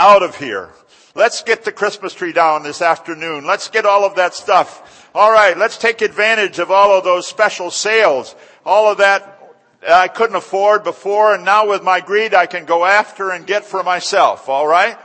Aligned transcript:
out 0.00 0.22
of 0.22 0.34
here. 0.36 0.70
Let's 1.14 1.42
get 1.42 1.62
the 1.62 1.72
Christmas 1.72 2.14
tree 2.14 2.32
down 2.32 2.62
this 2.62 2.80
afternoon. 2.80 3.44
Let's 3.44 3.68
get 3.68 3.84
all 3.84 4.06
of 4.06 4.16
that 4.16 4.32
stuff. 4.32 5.10
All 5.14 5.30
right, 5.30 5.58
let's 5.58 5.76
take 5.76 6.00
advantage 6.00 6.58
of 6.58 6.70
all 6.70 6.96
of 6.96 7.04
those 7.04 7.26
special 7.26 7.70
sales. 7.70 8.34
All 8.64 8.90
of 8.90 8.98
that 8.98 9.36
I 9.86 10.08
couldn't 10.08 10.36
afford 10.36 10.84
before 10.84 11.34
and 11.34 11.44
now 11.44 11.68
with 11.68 11.82
my 11.82 12.00
greed 12.00 12.32
I 12.32 12.46
can 12.46 12.64
go 12.64 12.86
after 12.86 13.30
and 13.30 13.46
get 13.46 13.62
for 13.62 13.82
myself. 13.82 14.48
All 14.48 14.66
right? 14.66 14.96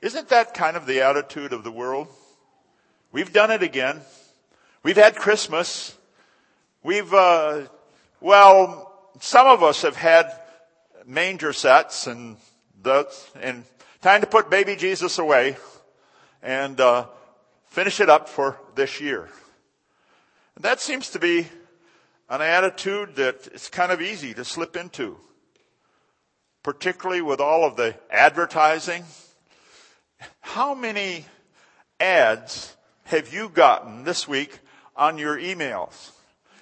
Isn't 0.00 0.30
that 0.30 0.54
kind 0.54 0.74
of 0.74 0.86
the 0.86 1.02
attitude 1.02 1.52
of 1.52 1.62
the 1.62 1.70
world? 1.70 2.08
We've 3.10 3.34
done 3.34 3.50
it 3.50 3.62
again. 3.62 4.00
We've 4.82 4.96
had 4.96 5.14
Christmas. 5.14 5.94
We've, 6.82 7.12
uh, 7.12 7.62
well, 8.18 9.10
some 9.20 9.46
of 9.46 9.62
us 9.62 9.82
have 9.82 9.96
had 9.96 10.32
manger 11.04 11.52
sets 11.52 12.06
and 12.06 12.38
and 13.40 13.64
time 14.00 14.20
to 14.20 14.26
put 14.26 14.50
baby 14.50 14.76
Jesus 14.76 15.18
away 15.18 15.56
and 16.42 16.80
uh, 16.80 17.06
finish 17.66 18.00
it 18.00 18.10
up 18.10 18.28
for 18.28 18.58
this 18.74 19.00
year. 19.00 19.28
And 20.56 20.64
that 20.64 20.80
seems 20.80 21.10
to 21.10 21.18
be 21.18 21.46
an 22.28 22.40
attitude 22.40 23.16
that 23.16 23.48
it's 23.52 23.68
kind 23.68 23.92
of 23.92 24.00
easy 24.00 24.34
to 24.34 24.44
slip 24.44 24.76
into, 24.76 25.16
particularly 26.62 27.22
with 27.22 27.40
all 27.40 27.64
of 27.64 27.76
the 27.76 27.94
advertising. 28.10 29.04
How 30.40 30.74
many 30.74 31.26
ads 32.00 32.74
have 33.04 33.32
you 33.32 33.48
gotten 33.48 34.04
this 34.04 34.26
week 34.26 34.58
on 34.96 35.18
your 35.18 35.38
emails? 35.38 36.10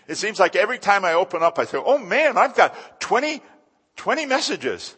It 0.08 0.16
seems 0.16 0.40
like 0.40 0.56
every 0.56 0.78
time 0.78 1.04
I 1.04 1.12
open 1.12 1.42
up, 1.42 1.58
I 1.58 1.64
say, 1.64 1.78
oh 1.78 1.98
man, 1.98 2.36
I've 2.36 2.56
got 2.56 3.00
20, 3.00 3.40
20 3.96 4.26
messages. 4.26 4.96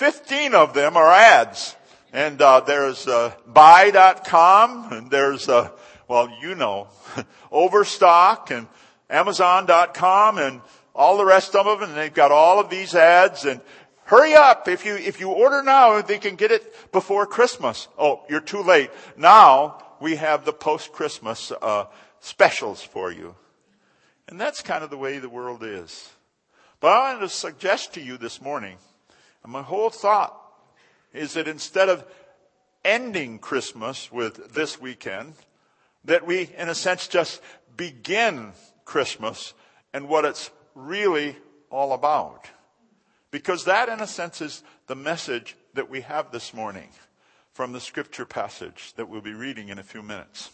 15 0.00 0.54
of 0.54 0.72
them 0.72 0.96
are 0.96 1.10
ads. 1.10 1.76
And 2.10 2.40
uh, 2.40 2.60
there's 2.60 3.06
uh, 3.06 3.34
buy.com 3.46 4.94
and 4.94 5.10
there's, 5.10 5.46
uh, 5.46 5.68
well, 6.08 6.32
you 6.40 6.54
know, 6.54 6.88
Overstock 7.52 8.50
and 8.50 8.66
Amazon.com 9.10 10.38
and 10.38 10.62
all 10.94 11.18
the 11.18 11.26
rest 11.26 11.54
of 11.54 11.66
them. 11.66 11.86
And 11.86 11.94
they've 11.94 12.14
got 12.14 12.32
all 12.32 12.58
of 12.58 12.70
these 12.70 12.94
ads 12.94 13.44
and 13.44 13.60
hurry 14.04 14.32
up. 14.32 14.68
If 14.68 14.86
you, 14.86 14.96
if 14.96 15.20
you 15.20 15.32
order 15.32 15.62
now, 15.62 16.00
they 16.00 16.16
can 16.16 16.34
get 16.34 16.50
it 16.50 16.92
before 16.92 17.26
Christmas. 17.26 17.86
Oh, 17.98 18.22
you're 18.26 18.40
too 18.40 18.62
late. 18.62 18.90
Now 19.18 19.84
we 20.00 20.16
have 20.16 20.46
the 20.46 20.54
post-Christmas 20.54 21.52
uh, 21.60 21.84
specials 22.20 22.82
for 22.82 23.12
you. 23.12 23.34
And 24.28 24.40
that's 24.40 24.62
kind 24.62 24.82
of 24.82 24.88
the 24.88 24.96
way 24.96 25.18
the 25.18 25.28
world 25.28 25.62
is. 25.62 26.08
But 26.80 26.88
I 26.88 27.12
want 27.12 27.20
to 27.20 27.28
suggest 27.28 27.92
to 27.94 28.00
you 28.00 28.16
this 28.16 28.40
morning, 28.40 28.78
and 29.42 29.52
my 29.52 29.62
whole 29.62 29.90
thought 29.90 30.36
is 31.12 31.34
that 31.34 31.48
instead 31.48 31.88
of 31.88 32.04
ending 32.84 33.38
Christmas 33.38 34.10
with 34.12 34.54
this 34.54 34.80
weekend, 34.80 35.34
that 36.04 36.26
we, 36.26 36.50
in 36.56 36.68
a 36.68 36.74
sense, 36.74 37.08
just 37.08 37.40
begin 37.76 38.52
Christmas 38.84 39.54
and 39.92 40.08
what 40.08 40.24
it's 40.24 40.50
really 40.74 41.36
all 41.70 41.92
about. 41.92 42.46
Because 43.30 43.64
that, 43.64 43.88
in 43.88 44.00
a 44.00 44.06
sense, 44.06 44.40
is 44.40 44.62
the 44.86 44.96
message 44.96 45.56
that 45.74 45.90
we 45.90 46.00
have 46.00 46.32
this 46.32 46.52
morning 46.52 46.88
from 47.52 47.72
the 47.72 47.80
scripture 47.80 48.24
passage 48.24 48.92
that 48.96 49.08
we'll 49.08 49.20
be 49.20 49.34
reading 49.34 49.68
in 49.68 49.78
a 49.78 49.82
few 49.82 50.02
minutes. 50.02 50.50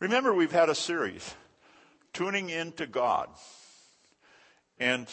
Remember, 0.00 0.34
we've 0.34 0.52
had 0.52 0.68
a 0.68 0.74
series, 0.74 1.34
Tuning 2.12 2.50
Into 2.50 2.86
God. 2.86 3.28
And 4.78 5.06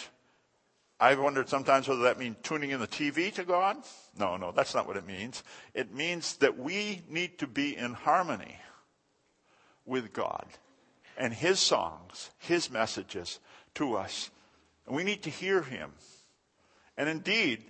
I've 1.04 1.20
wondered 1.20 1.50
sometimes 1.50 1.90
whether 1.90 2.04
that 2.04 2.18
means 2.18 2.38
tuning 2.44 2.70
in 2.70 2.80
the 2.80 2.88
TV 2.88 3.34
to 3.34 3.44
God. 3.44 3.76
No, 4.18 4.38
no, 4.38 4.54
that's 4.54 4.74
not 4.74 4.88
what 4.88 4.96
it 4.96 5.06
means. 5.06 5.44
It 5.74 5.94
means 5.94 6.38
that 6.38 6.58
we 6.58 7.02
need 7.10 7.40
to 7.40 7.48
be 7.48 7.76
in 7.76 7.92
harmony 7.94 8.56
with 9.86 10.14
God 10.14 10.46
and 11.18 11.34
His 11.34 11.60
songs, 11.60 12.30
His 12.38 12.72
messages 12.72 13.42
to 13.76 13.98
us. 13.98 14.32
And 14.88 14.96
we 14.96 15.04
need 15.04 15.24
to 15.24 15.30
hear 15.30 15.62
Him. 15.62 15.92
And 16.96 17.10
indeed, 17.10 17.66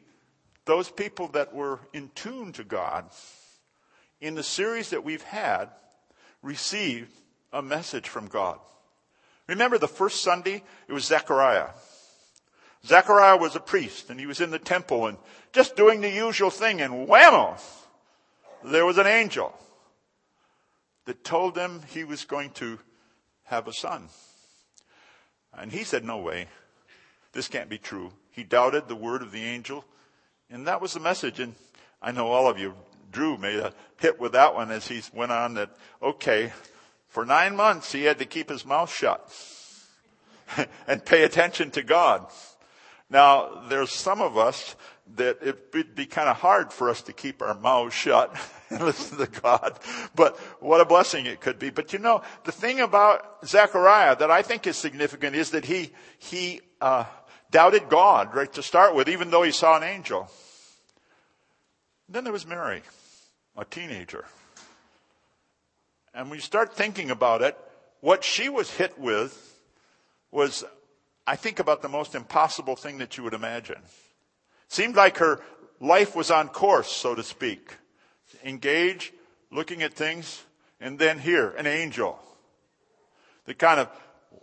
those 0.66 0.92
people 0.92 1.30
that 1.30 1.56
were 1.56 1.80
in 1.92 2.12
tune 2.14 2.52
to 2.52 2.64
God 2.64 3.06
in 4.22 4.36
the 4.36 4.44
series 4.44 4.92
that 4.92 5.04
we've 5.04 5.24
had 5.24 5.70
received 6.44 7.12
a 7.52 7.64
message 7.64 8.08
from 8.08 8.28
God. 8.28 8.60
Remember 9.48 9.80
the 9.80 9.88
first 9.88 10.22
Sunday? 10.22 10.62
It 10.88 10.94
was 10.94 11.06
Zechariah. 11.06 11.70
Zechariah 12.86 13.38
was 13.38 13.56
a 13.56 13.60
priest 13.60 14.10
and 14.10 14.20
he 14.20 14.26
was 14.26 14.42
in 14.42 14.52
the 14.52 14.60
temple 14.60 15.08
and 15.08 15.18
just 15.54 15.76
doing 15.76 16.02
the 16.02 16.10
usual 16.10 16.50
thing 16.50 16.82
and 16.82 17.08
whammo! 17.08 17.60
There 18.64 18.86
was 18.86 18.98
an 18.98 19.08
angel 19.08 19.54
that 21.06 21.24
told 21.24 21.58
him 21.58 21.82
he 21.90 22.04
was 22.04 22.26
going 22.26 22.52
to 22.52 22.80
have 23.46 23.68
a 23.68 23.74
son. 23.74 24.08
And 25.54 25.72
he 25.72 25.84
said, 25.84 26.04
no 26.04 26.18
way. 26.18 26.48
This 27.34 27.48
can't 27.48 27.70
be 27.70 27.78
true. 27.78 28.12
He 28.32 28.44
doubted 28.44 28.88
the 28.88 28.96
word 28.96 29.22
of 29.22 29.32
the 29.32 29.44
angel. 29.44 29.86
And 30.50 30.68
that 30.68 30.82
was 30.82 30.94
the 30.94 31.00
message. 31.00 31.40
And 31.40 31.56
I 32.02 32.12
know 32.12 32.28
all 32.28 32.50
of 32.50 32.58
you, 32.58 32.76
Drew 33.12 33.38
made 33.38 33.60
a 33.60 33.74
hit 34.00 34.20
with 34.20 34.32
that 34.32 34.56
one 34.56 34.72
as 34.72 34.88
he 34.88 35.02
went 35.14 35.32
on 35.32 35.54
that, 35.56 35.70
okay, 36.02 36.52
for 37.08 37.26
nine 37.26 37.56
months 37.56 37.92
he 37.92 38.04
had 38.04 38.20
to 38.20 38.26
keep 38.26 38.50
his 38.50 38.66
mouth 38.66 38.92
shut 38.92 39.32
and 40.88 41.06
pay 41.06 41.24
attention 41.24 41.70
to 41.72 41.84
God. 41.84 42.26
Now, 43.14 43.62
there's 43.70 43.92
some 43.92 44.22
of 44.22 44.40
us 44.40 44.76
that 45.16 45.38
it 45.44 45.70
would 45.72 45.94
be 45.94 46.08
kind 46.08 46.28
of 46.28 46.38
hard 46.38 46.74
for 46.74 46.90
us 46.90 47.04
to 47.04 47.14
keep 47.14 47.44
our 47.44 47.54
mouths 47.54 47.94
shut 47.94 48.36
and 48.72 48.82
listen 48.82 49.20
to 49.20 49.28
God. 49.28 49.78
But 50.16 50.36
what 50.60 50.82
a 50.82 50.86
blessing 50.86 51.28
it 51.28 51.40
could 51.40 51.60
be. 51.60 51.70
But 51.70 51.94
you 51.94 52.00
know, 52.00 52.24
the 52.44 52.52
thing 52.52 52.82
about 52.82 53.46
Zechariah 53.46 54.16
that 54.16 54.32
I 54.32 54.42
think 54.42 54.66
is 54.66 54.78
significant 54.78 55.36
is 55.36 55.52
that 55.52 55.64
he, 55.64 55.92
he, 56.18 56.62
uh, 56.82 57.06
doubted 57.52 57.88
God 57.88 58.34
right 58.34 58.52
to 58.54 58.64
start 58.64 58.96
with, 58.96 59.08
even 59.08 59.30
though 59.30 59.44
he 59.44 59.52
saw 59.52 59.78
an 59.78 59.84
angel. 59.84 60.28
Then 62.10 62.24
there 62.24 62.34
was 62.34 62.48
Mary, 62.48 62.82
a 63.56 63.64
teenager. 63.64 64.26
And 66.16 66.32
when 66.32 66.38
you 66.38 66.44
start 66.44 66.76
thinking 66.76 67.12
about 67.12 67.44
it, 67.44 67.56
what 68.02 68.24
she 68.24 68.50
was 68.50 68.72
hit 68.72 68.98
with 68.98 69.56
was, 70.32 70.66
I 71.26 71.36
think, 71.36 71.60
about 71.60 71.82
the 71.82 71.90
most 71.90 72.16
impossible 72.16 72.76
thing 72.76 72.98
that 72.98 73.18
you 73.18 73.24
would 73.24 73.34
imagine. 73.34 73.82
Seemed 74.68 74.96
like 74.96 75.18
her 75.18 75.40
life 75.80 76.16
was 76.16 76.32
on 76.32 76.50
course, 76.50 76.92
so 76.92 77.16
to 77.16 77.24
speak. 77.24 77.76
Engage, 78.44 79.14
looking 79.52 79.84
at 79.84 79.94
things, 79.94 80.44
and 80.82 81.00
then 81.00 81.20
here, 81.20 81.50
an 81.52 81.68
angel 81.68 82.20
that 83.46 83.58
kind 83.58 83.80
of 83.80 83.88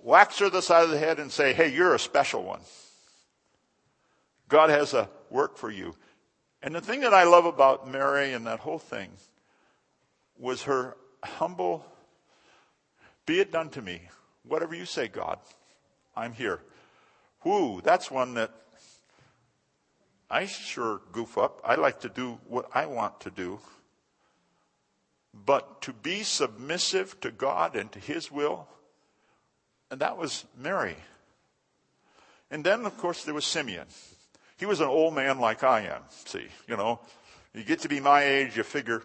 whacks 0.03 0.39
her 0.39 0.49
the 0.49 0.63
side 0.63 0.85
of 0.85 0.91
the 0.91 0.99
head 0.99 1.19
and 1.19 1.31
say, 1.31 1.53
hey, 1.53 1.69
you're 1.69 1.95
a 1.95 1.99
special 1.99 2.43
one. 2.43 2.61
God 4.49 4.71
has 4.71 4.95
a 4.95 5.09
work 5.31 5.57
for 5.57 5.71
you. 5.71 5.95
And 6.63 6.75
the 6.75 6.81
thing 6.81 7.01
that 7.01 7.15
I 7.15 7.25
love 7.25 7.45
about 7.45 7.91
Mary 7.91 8.33
and 8.33 8.47
that 8.47 8.61
whole 8.61 8.79
thing 8.79 9.11
was 10.39 10.63
her 10.63 10.97
humble, 11.23 11.85
be 13.27 13.41
it 13.41 13.53
done 13.53 13.71
to 13.71 13.83
me. 13.83 14.03
Whatever 14.47 14.75
you 14.75 14.85
say, 14.85 15.09
God, 15.09 15.39
I'm 16.17 16.33
here. 16.33 16.61
Whoo, 17.45 17.81
that's 17.83 18.11
one 18.11 18.35
that 18.35 18.53
I 20.31 20.47
sure 20.47 21.01
goof 21.13 21.39
up. 21.39 21.61
I 21.65 21.75
like 21.75 22.01
to 22.01 22.09
do 22.09 22.39
what 22.47 22.69
I 22.75 22.87
want 22.87 23.21
to 23.21 23.31
do. 23.31 23.59
But 25.33 25.83
to 25.83 25.93
be 25.93 26.23
submissive 26.23 27.21
to 27.21 27.31
God 27.31 27.77
and 27.77 27.91
to 27.93 27.99
His 27.99 28.31
will, 28.31 28.69
and 29.91 30.01
that 30.01 30.17
was 30.17 30.45
Mary. 30.57 30.97
And 32.51 32.65
then, 32.65 32.85
of 32.85 32.97
course, 32.99 33.25
there 33.25 33.35
was 33.35 33.45
Simeon. 33.45 33.87
He 34.57 34.67
was 34.67 34.81
an 34.81 34.89
old 34.89 35.15
man 35.15 35.39
like 35.39 35.65
I 35.65 35.83
am. 35.83 36.03
See, 36.11 36.47
you 36.67 36.77
know, 36.77 37.01
you 37.55 37.65
get 37.65 37.81
to 37.81 37.89
be 37.89 38.01
my 38.01 38.23
age, 38.23 38.57
you 38.57 38.63
figure, 38.63 39.03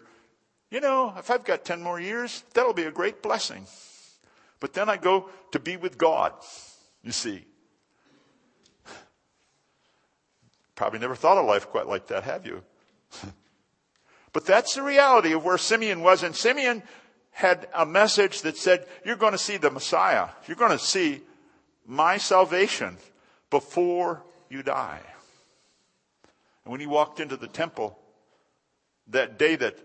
you 0.70 0.80
know, 0.80 1.14
if 1.16 1.30
I've 1.30 1.44
got 1.44 1.64
10 1.64 1.82
more 1.82 2.00
years, 2.00 2.44
that'll 2.54 2.74
be 2.74 2.84
a 2.84 2.90
great 2.90 3.22
blessing. 3.22 3.66
But 4.60 4.74
then 4.74 4.88
I 4.88 4.96
go 4.96 5.30
to 5.52 5.58
be 5.58 5.76
with 5.76 5.96
God, 5.96 6.32
you 7.02 7.12
see. 7.12 7.44
Probably 10.76 10.98
never 10.98 11.16
thought 11.16 11.38
of 11.38 11.46
life 11.46 11.68
quite 11.68 11.88
like 11.88 12.06
that, 12.08 12.22
have 12.24 12.46
you? 12.46 12.62
but 14.32 14.46
that's 14.46 14.74
the 14.74 14.82
reality 14.82 15.32
of 15.32 15.44
where 15.44 15.58
Simeon 15.58 16.02
was. 16.02 16.22
And 16.22 16.36
Simeon 16.36 16.82
had 17.32 17.66
a 17.74 17.84
message 17.84 18.42
that 18.42 18.56
said, 18.56 18.86
you're 19.04 19.16
going 19.16 19.32
to 19.32 19.38
see 19.38 19.56
the 19.56 19.70
Messiah. 19.70 20.28
You're 20.46 20.56
going 20.56 20.70
to 20.70 20.78
see 20.78 21.22
my 21.86 22.18
salvation 22.18 22.98
before 23.50 24.22
you 24.50 24.62
die. 24.62 25.00
And 26.64 26.72
when 26.72 26.80
he 26.80 26.86
walked 26.86 27.20
into 27.20 27.36
the 27.36 27.48
temple 27.48 27.98
that 29.08 29.38
day 29.38 29.56
that 29.56 29.78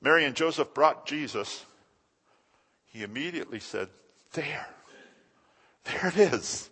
Mary 0.00 0.24
and 0.24 0.34
Joseph 0.34 0.72
brought 0.72 1.06
Jesus, 1.06 1.64
he 2.86 3.02
immediately 3.02 3.60
said, 3.60 3.88
There. 4.32 4.66
There 5.84 6.08
it 6.08 6.16
is. 6.16 6.70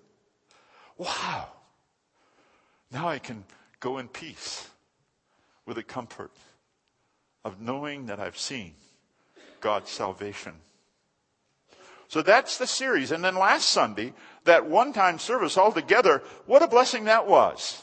Wow. 0.97 1.49
Now 2.91 3.09
I 3.09 3.19
can 3.19 3.45
go 3.79 3.99
in 3.99 4.09
peace. 4.09 4.69
with 5.71 5.77
the 5.77 5.83
comfort 5.85 6.33
of 7.45 7.61
knowing 7.61 8.07
that 8.07 8.19
I've 8.19 8.37
seen 8.37 8.75
God's 9.61 9.89
salvation. 9.89 10.55
So 12.09 12.23
that's 12.23 12.59
the 12.59 12.67
series. 12.67 13.13
And 13.13 13.23
then 13.23 13.37
last 13.37 13.71
Sunday, 13.71 14.13
that 14.47 14.67
one 14.67 14.93
time 14.93 15.21
service 15.21 15.57
altogether, 15.57 16.25
what 16.47 16.65
a 16.65 16.67
blessing 16.67 17.05
that 17.05 17.29
was. 17.29 17.81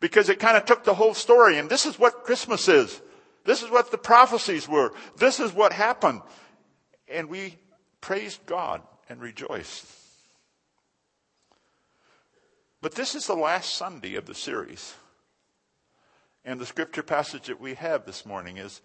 Because 0.00 0.28
it 0.28 0.40
kind 0.40 0.56
of 0.56 0.64
took 0.64 0.82
the 0.82 0.94
whole 0.94 1.14
story, 1.14 1.56
and 1.56 1.70
this 1.70 1.86
is 1.86 2.00
what 2.00 2.24
Christmas 2.24 2.68
is. 2.68 3.00
This 3.44 3.62
is 3.62 3.70
what 3.70 3.92
the 3.92 3.98
prophecies 3.98 4.68
were. 4.68 4.92
This 5.18 5.38
is 5.38 5.52
what 5.52 5.72
happened. 5.72 6.20
And 7.06 7.28
we 7.28 7.58
praised 8.00 8.44
God 8.44 8.82
and 9.08 9.20
rejoiced. 9.20 9.86
But 12.80 12.94
this 12.94 13.14
is 13.14 13.26
the 13.26 13.34
last 13.34 13.74
Sunday 13.74 14.14
of 14.14 14.26
the 14.26 14.34
series. 14.34 14.94
And 16.44 16.60
the 16.60 16.66
scripture 16.66 17.02
passage 17.02 17.48
that 17.48 17.60
we 17.60 17.74
have 17.74 18.06
this 18.06 18.24
morning 18.24 18.56
is, 18.56 18.80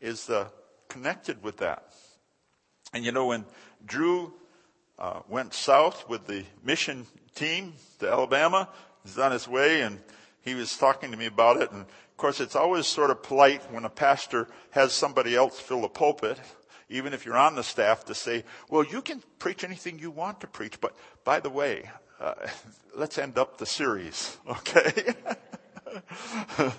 is 0.00 0.28
uh, 0.28 0.48
connected 0.88 1.42
with 1.44 1.58
that. 1.58 1.92
And 2.92 3.04
you 3.04 3.12
know, 3.12 3.26
when 3.26 3.44
Drew 3.84 4.34
uh, 4.98 5.20
went 5.28 5.54
south 5.54 6.08
with 6.08 6.26
the 6.26 6.44
mission 6.64 7.06
team 7.36 7.74
to 8.00 8.10
Alabama, 8.10 8.68
he's 9.04 9.18
on 9.18 9.30
his 9.30 9.46
way, 9.46 9.82
and 9.82 10.00
he 10.40 10.54
was 10.54 10.76
talking 10.76 11.12
to 11.12 11.16
me 11.16 11.26
about 11.26 11.58
it. 11.58 11.70
And 11.70 11.82
of 11.82 12.16
course, 12.16 12.40
it's 12.40 12.56
always 12.56 12.86
sort 12.86 13.10
of 13.10 13.22
polite 13.22 13.70
when 13.70 13.84
a 13.84 13.90
pastor 13.90 14.48
has 14.70 14.92
somebody 14.92 15.36
else 15.36 15.60
fill 15.60 15.82
the 15.82 15.88
pulpit, 15.88 16.40
even 16.88 17.12
if 17.12 17.24
you're 17.24 17.36
on 17.36 17.54
the 17.54 17.62
staff, 17.62 18.04
to 18.06 18.14
say, 18.14 18.44
well, 18.68 18.84
you 18.84 19.02
can 19.02 19.22
preach 19.38 19.62
anything 19.62 20.00
you 20.00 20.10
want 20.10 20.40
to 20.40 20.48
preach, 20.48 20.80
but 20.80 20.96
by 21.24 21.38
the 21.38 21.50
way, 21.50 21.88
uh, 22.20 22.34
let's 22.96 23.18
end 23.18 23.38
up 23.38 23.58
the 23.58 23.66
series, 23.66 24.36
okay? 24.48 25.14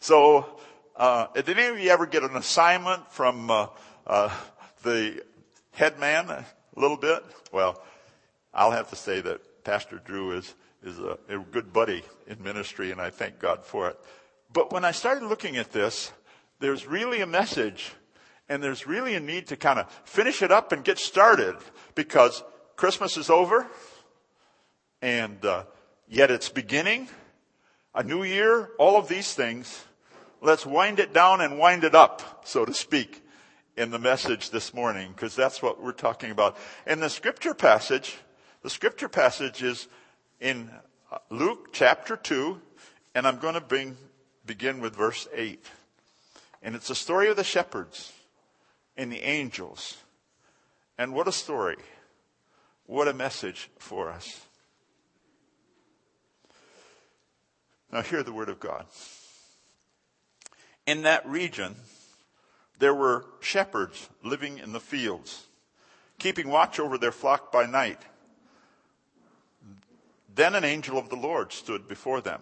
so, 0.00 0.60
uh, 0.96 1.26
did 1.34 1.58
any 1.58 1.68
of 1.68 1.78
you 1.78 1.90
ever 1.90 2.06
get 2.06 2.22
an 2.22 2.36
assignment 2.36 3.10
from 3.12 3.50
uh, 3.50 3.66
uh, 4.06 4.34
the 4.82 5.22
head 5.72 5.98
man 5.98 6.28
a 6.28 6.44
little 6.76 6.96
bit? 6.96 7.24
Well, 7.52 7.82
I'll 8.52 8.72
have 8.72 8.90
to 8.90 8.96
say 8.96 9.20
that 9.20 9.64
Pastor 9.64 10.00
Drew 10.04 10.32
is 10.32 10.54
is 10.82 10.98
a, 10.98 11.16
a 11.28 11.38
good 11.38 11.72
buddy 11.72 12.02
in 12.26 12.42
ministry, 12.42 12.90
and 12.90 13.00
I 13.00 13.10
thank 13.10 13.38
God 13.38 13.64
for 13.64 13.88
it. 13.88 13.96
But 14.52 14.72
when 14.72 14.84
I 14.84 14.90
started 14.90 15.26
looking 15.26 15.56
at 15.56 15.72
this, 15.72 16.12
there's 16.58 16.86
really 16.86 17.20
a 17.20 17.26
message, 17.26 17.92
and 18.48 18.62
there's 18.62 18.86
really 18.86 19.14
a 19.14 19.20
need 19.20 19.46
to 19.48 19.56
kind 19.56 19.78
of 19.78 19.90
finish 20.04 20.42
it 20.42 20.50
up 20.50 20.72
and 20.72 20.84
get 20.84 20.98
started 20.98 21.54
because 21.94 22.42
Christmas 22.76 23.16
is 23.16 23.30
over, 23.30 23.66
and 25.02 25.44
uh, 25.44 25.64
yet 26.08 26.30
it's 26.30 26.48
beginning 26.48 27.08
a 27.94 28.02
new 28.02 28.22
year, 28.22 28.70
all 28.78 28.96
of 28.96 29.08
these 29.08 29.34
things. 29.34 29.84
Let's 30.40 30.64
wind 30.64 30.98
it 30.98 31.12
down 31.12 31.40
and 31.40 31.58
wind 31.58 31.84
it 31.84 31.94
up, 31.94 32.42
so 32.46 32.64
to 32.64 32.72
speak, 32.72 33.22
in 33.76 33.90
the 33.90 33.98
message 33.98 34.50
this 34.50 34.72
morning, 34.72 35.12
because 35.12 35.36
that's 35.36 35.60
what 35.60 35.82
we're 35.82 35.92
talking 35.92 36.30
about. 36.30 36.56
And 36.86 37.02
the 37.02 37.10
scripture 37.10 37.52
passage, 37.52 38.16
the 38.62 38.70
scripture 38.70 39.08
passage 39.08 39.62
is 39.62 39.88
in 40.40 40.70
uh, 41.10 41.18
Luke 41.30 41.72
chapter 41.72 42.16
2, 42.16 42.60
and 43.14 43.26
I'm 43.26 43.38
going 43.38 43.54
to 43.54 43.60
bring, 43.60 43.96
begin 44.46 44.80
with 44.80 44.96
verse 44.96 45.28
8. 45.34 45.64
And 46.62 46.74
it's 46.74 46.90
a 46.90 46.94
story 46.94 47.28
of 47.28 47.36
the 47.36 47.44
shepherds 47.44 48.12
and 48.96 49.12
the 49.12 49.22
angels. 49.22 49.96
And 50.96 51.12
what 51.12 51.28
a 51.28 51.32
story. 51.32 51.76
What 52.86 53.08
a 53.08 53.14
message 53.14 53.70
for 53.78 54.10
us. 54.10 54.46
Now, 57.92 58.00
hear 58.00 58.22
the 58.22 58.32
word 58.32 58.48
of 58.48 58.58
God. 58.58 58.86
In 60.86 61.02
that 61.02 61.26
region, 61.26 61.76
there 62.78 62.94
were 62.94 63.26
shepherds 63.40 64.08
living 64.24 64.58
in 64.58 64.72
the 64.72 64.80
fields, 64.80 65.46
keeping 66.18 66.48
watch 66.48 66.80
over 66.80 66.96
their 66.96 67.12
flock 67.12 67.52
by 67.52 67.66
night. 67.66 68.00
Then 70.34 70.54
an 70.54 70.64
angel 70.64 70.96
of 70.96 71.10
the 71.10 71.16
Lord 71.16 71.52
stood 71.52 71.86
before 71.86 72.22
them, 72.22 72.40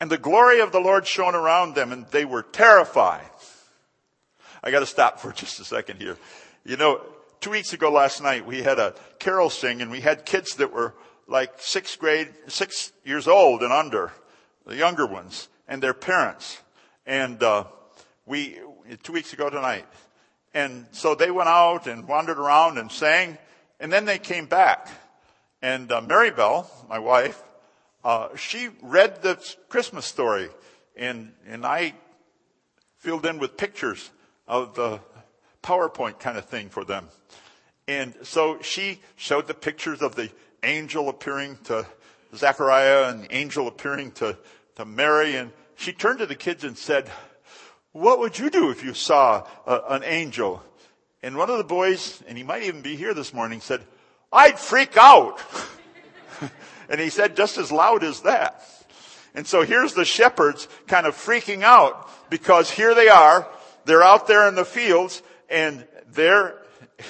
and 0.00 0.08
the 0.08 0.18
glory 0.18 0.60
of 0.60 0.70
the 0.70 0.78
Lord 0.78 1.06
shone 1.06 1.34
around 1.34 1.74
them, 1.74 1.90
and 1.90 2.06
they 2.06 2.24
were 2.24 2.42
terrified. 2.42 3.28
I 4.62 4.70
got 4.70 4.80
to 4.80 4.86
stop 4.86 5.18
for 5.18 5.32
just 5.32 5.58
a 5.58 5.64
second 5.64 6.00
here. 6.00 6.16
You 6.64 6.76
know, 6.76 7.02
two 7.40 7.50
weeks 7.50 7.72
ago 7.72 7.90
last 7.90 8.22
night, 8.22 8.46
we 8.46 8.62
had 8.62 8.78
a 8.78 8.94
carol 9.18 9.50
sing, 9.50 9.82
and 9.82 9.90
we 9.90 10.00
had 10.00 10.24
kids 10.24 10.54
that 10.56 10.72
were 10.72 10.94
like 11.26 11.54
sixth 11.60 11.98
grade, 11.98 12.28
six 12.46 12.92
years 13.04 13.26
old 13.26 13.64
and 13.64 13.72
under 13.72 14.12
the 14.66 14.76
younger 14.76 15.06
ones, 15.06 15.48
and 15.68 15.82
their 15.82 15.94
parents. 15.94 16.58
And 17.06 17.42
uh, 17.42 17.64
we 18.26 18.58
two 19.02 19.12
weeks 19.12 19.32
ago 19.32 19.50
tonight, 19.50 19.86
and 20.54 20.86
so 20.92 21.14
they 21.14 21.30
went 21.30 21.48
out 21.48 21.86
and 21.86 22.06
wandered 22.08 22.38
around 22.38 22.78
and 22.78 22.90
sang, 22.90 23.38
and 23.80 23.92
then 23.92 24.04
they 24.04 24.18
came 24.18 24.46
back. 24.46 24.88
And 25.60 25.90
uh, 25.90 26.00
Mary 26.00 26.30
Bell, 26.30 26.70
my 26.88 26.98
wife, 26.98 27.42
uh, 28.04 28.36
she 28.36 28.68
read 28.82 29.22
the 29.22 29.42
Christmas 29.68 30.04
story, 30.04 30.48
and 30.96 31.32
and 31.46 31.64
I 31.66 31.94
filled 32.98 33.26
in 33.26 33.38
with 33.38 33.56
pictures 33.56 34.10
of 34.46 34.74
the 34.74 35.00
PowerPoint 35.62 36.18
kind 36.18 36.38
of 36.38 36.44
thing 36.46 36.68
for 36.68 36.84
them. 36.84 37.08
And 37.86 38.14
so 38.22 38.60
she 38.62 39.00
showed 39.16 39.46
the 39.46 39.54
pictures 39.54 40.00
of 40.00 40.14
the 40.14 40.30
angel 40.62 41.08
appearing 41.08 41.58
to 41.64 41.86
Zechariah 42.36 43.08
and 43.08 43.24
the 43.24 43.34
angel 43.34 43.68
appearing 43.68 44.12
to, 44.12 44.36
to 44.76 44.84
Mary. 44.84 45.36
And 45.36 45.52
she 45.76 45.92
turned 45.92 46.20
to 46.20 46.26
the 46.26 46.34
kids 46.34 46.64
and 46.64 46.76
said, 46.76 47.10
what 47.94 48.18
would 48.18 48.38
you 48.38 48.50
do 48.50 48.70
if 48.70 48.84
you 48.84 48.92
saw 48.92 49.46
a, 49.66 49.80
an 49.90 50.02
angel? 50.04 50.62
And 51.22 51.36
one 51.36 51.48
of 51.48 51.58
the 51.58 51.64
boys, 51.64 52.22
and 52.26 52.36
he 52.36 52.42
might 52.42 52.64
even 52.64 52.82
be 52.82 52.96
here 52.96 53.14
this 53.14 53.32
morning, 53.32 53.60
said, 53.60 53.82
I'd 54.32 54.58
freak 54.58 54.96
out. 54.96 55.40
and 56.88 57.00
he 57.00 57.08
said 57.08 57.36
just 57.36 57.56
as 57.56 57.70
loud 57.70 58.02
as 58.02 58.22
that. 58.22 58.62
And 59.34 59.46
so 59.46 59.62
here's 59.62 59.94
the 59.94 60.04
shepherds 60.04 60.66
kind 60.88 61.06
of 61.06 61.14
freaking 61.14 61.62
out 61.62 62.10
because 62.30 62.68
here 62.68 62.94
they 62.94 63.08
are. 63.08 63.48
They're 63.84 64.02
out 64.02 64.26
there 64.26 64.48
in 64.48 64.56
the 64.56 64.64
fields 64.64 65.22
and 65.48 65.86
there, 66.08 66.62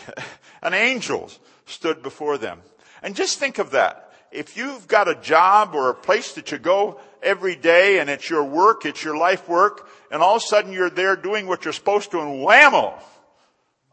an 0.63 0.75
angel 0.75 1.31
stood 1.65 2.03
before 2.03 2.37
them. 2.37 2.61
And 3.03 3.17
just 3.17 3.39
think 3.39 3.59
of 3.59 3.71
that 3.71 4.04
if 4.35 4.57
you've 4.57 4.89
got 4.89 5.09
a 5.09 5.15
job 5.15 5.75
or 5.75 5.89
a 5.89 5.95
place 5.95 6.35
that 6.35 6.51
you 6.51 6.59
go 6.59 7.01
every 7.23 7.55
day 7.55 8.01
and 8.01 8.11
it's 8.11 8.29
your 8.29 8.45
work, 8.45 8.85
it's 8.85 9.05
your 9.05 9.17
life 9.17 9.49
work, 9.49 9.89
and 10.11 10.21
all 10.23 10.37
of 10.37 10.43
a 10.43 10.47
sudden 10.47 10.73
you're 10.73 10.91
there 10.91 11.17
doing 11.17 11.47
what 11.47 11.65
you're 11.65 11.73
supposed 11.73 12.11
to 12.11 12.21
and 12.21 12.45
whammo, 12.45 12.95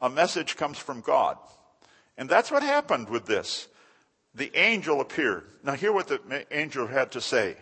a 0.01 0.10
message 0.10 0.57
comes 0.57 0.77
from 0.77 1.01
God. 1.01 1.38
And 2.17 2.27
that's 2.27 2.51
what 2.51 2.63
happened 2.63 3.10
with 3.10 3.25
this. 3.25 3.67
The 4.33 4.51
angel 4.57 5.00
appeared. 5.00 5.43
Now 5.63 5.74
hear 5.74 5.91
what 5.93 6.07
the 6.07 6.45
angel 6.51 6.88
had 6.88 7.12
to 7.12 7.21
say. 7.21 7.55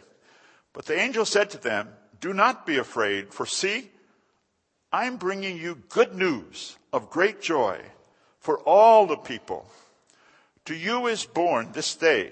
But 0.73 0.85
the 0.85 0.99
angel 0.99 1.25
said 1.25 1.49
to 1.51 1.57
them, 1.57 1.89
do 2.21 2.33
not 2.33 2.65
be 2.65 2.77
afraid, 2.77 3.33
for 3.33 3.45
see, 3.45 3.91
I'm 4.91 5.17
bringing 5.17 5.57
you 5.57 5.83
good 5.89 6.15
news 6.15 6.77
of 6.91 7.09
great 7.09 7.41
joy 7.41 7.81
for 8.39 8.59
all 8.59 9.05
the 9.05 9.17
people. 9.17 9.69
To 10.65 10.75
you 10.75 11.07
is 11.07 11.25
born 11.25 11.71
this 11.73 11.95
day 11.95 12.31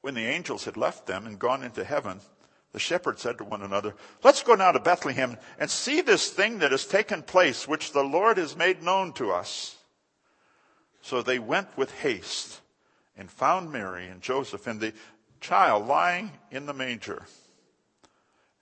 When 0.00 0.14
the 0.14 0.26
angels 0.26 0.64
had 0.64 0.76
left 0.76 1.06
them 1.06 1.26
and 1.26 1.38
gone 1.38 1.62
into 1.62 1.84
heaven, 1.84 2.20
the 2.72 2.78
shepherds 2.78 3.22
said 3.22 3.38
to 3.38 3.44
one 3.44 3.62
another, 3.62 3.94
Let's 4.22 4.42
go 4.42 4.54
now 4.54 4.72
to 4.72 4.80
Bethlehem 4.80 5.36
and 5.58 5.70
see 5.70 6.00
this 6.00 6.30
thing 6.30 6.58
that 6.60 6.70
has 6.70 6.86
taken 6.86 7.22
place, 7.22 7.66
which 7.66 7.92
the 7.92 8.04
Lord 8.04 8.38
has 8.38 8.56
made 8.56 8.82
known 8.82 9.12
to 9.14 9.32
us. 9.32 9.76
So 11.02 11.22
they 11.22 11.38
went 11.38 11.76
with 11.76 11.90
haste 12.00 12.60
and 13.16 13.30
found 13.30 13.72
Mary 13.72 14.06
and 14.06 14.22
Joseph 14.22 14.66
and 14.66 14.80
the 14.80 14.92
child 15.40 15.86
lying 15.86 16.30
in 16.50 16.66
the 16.66 16.74
manger. 16.74 17.26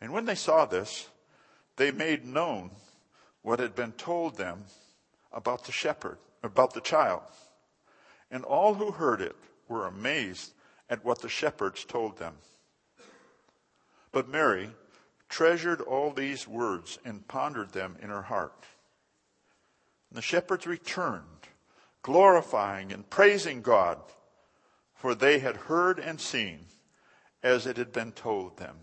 And 0.00 0.12
when 0.12 0.24
they 0.24 0.34
saw 0.34 0.64
this, 0.64 1.08
they 1.76 1.90
made 1.90 2.24
known 2.24 2.70
what 3.42 3.60
had 3.60 3.74
been 3.74 3.92
told 3.92 4.36
them 4.36 4.64
about 5.32 5.64
the 5.64 5.72
shepherd, 5.72 6.18
about 6.42 6.74
the 6.74 6.80
child. 6.80 7.22
And 8.30 8.44
all 8.44 8.74
who 8.74 8.90
heard 8.90 9.20
it 9.20 9.36
were 9.68 9.86
amazed 9.86 10.52
at 10.90 11.04
what 11.04 11.20
the 11.20 11.28
shepherds 11.28 11.84
told 11.84 12.18
them. 12.18 12.34
But 14.12 14.28
Mary 14.28 14.70
treasured 15.28 15.80
all 15.80 16.12
these 16.12 16.48
words 16.48 16.98
and 17.04 17.28
pondered 17.28 17.72
them 17.72 17.96
in 18.00 18.08
her 18.08 18.22
heart. 18.22 18.64
And 20.10 20.16
the 20.16 20.22
shepherds 20.22 20.66
returned, 20.66 21.48
glorifying 22.02 22.92
and 22.92 23.08
praising 23.08 23.60
God, 23.60 23.98
for 24.94 25.14
they 25.14 25.38
had 25.38 25.56
heard 25.56 25.98
and 25.98 26.20
seen 26.20 26.60
as 27.42 27.66
it 27.66 27.76
had 27.76 27.92
been 27.92 28.12
told 28.12 28.56
them. 28.56 28.76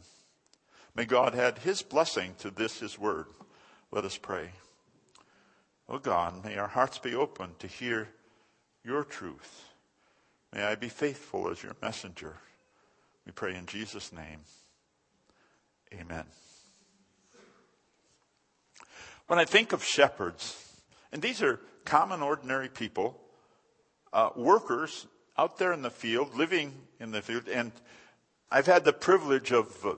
May 0.95 1.05
God 1.05 1.35
add 1.35 1.59
his 1.59 1.81
blessing 1.81 2.35
to 2.39 2.49
this 2.49 2.79
his 2.79 2.97
word. 2.97 3.25
Let 3.91 4.05
us 4.05 4.17
pray. 4.17 4.51
O 5.89 5.95
oh 5.95 5.99
God, 5.99 6.43
may 6.43 6.57
our 6.57 6.67
hearts 6.67 6.97
be 6.97 7.13
open 7.13 7.51
to 7.59 7.67
hear 7.67 8.09
your 8.83 9.03
truth. 9.03 9.74
May 10.55 10.63
I 10.63 10.75
be 10.75 10.87
faithful 10.87 11.49
as 11.49 11.61
your 11.61 11.75
messenger. 11.81 12.33
We 13.25 13.33
pray 13.33 13.55
in 13.55 13.65
Jesus' 13.65 14.13
name. 14.13 14.39
Amen. 15.93 16.23
When 19.27 19.37
I 19.37 19.43
think 19.43 19.73
of 19.73 19.83
shepherds, 19.83 20.55
and 21.11 21.21
these 21.21 21.41
are 21.41 21.59
common, 21.83 22.21
ordinary 22.21 22.69
people, 22.69 23.19
uh, 24.13 24.29
workers 24.37 25.07
out 25.37 25.57
there 25.57 25.73
in 25.73 25.81
the 25.81 25.89
field, 25.89 26.33
living 26.35 26.73
in 27.01 27.11
the 27.11 27.21
field, 27.21 27.49
and 27.49 27.73
I've 28.49 28.65
had 28.65 28.85
the 28.85 28.93
privilege 28.93 29.51
of 29.51 29.85
uh, 29.85 29.95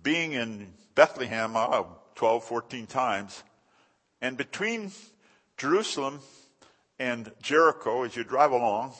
being 0.00 0.34
in 0.34 0.74
Bethlehem 0.94 1.56
uh, 1.56 1.82
12, 2.14 2.44
14 2.44 2.86
times, 2.86 3.42
and 4.20 4.36
between 4.36 4.92
Jerusalem 5.56 6.20
and 7.00 7.32
Jericho, 7.42 8.04
as 8.04 8.14
you 8.14 8.22
drive 8.22 8.52
along, 8.52 8.92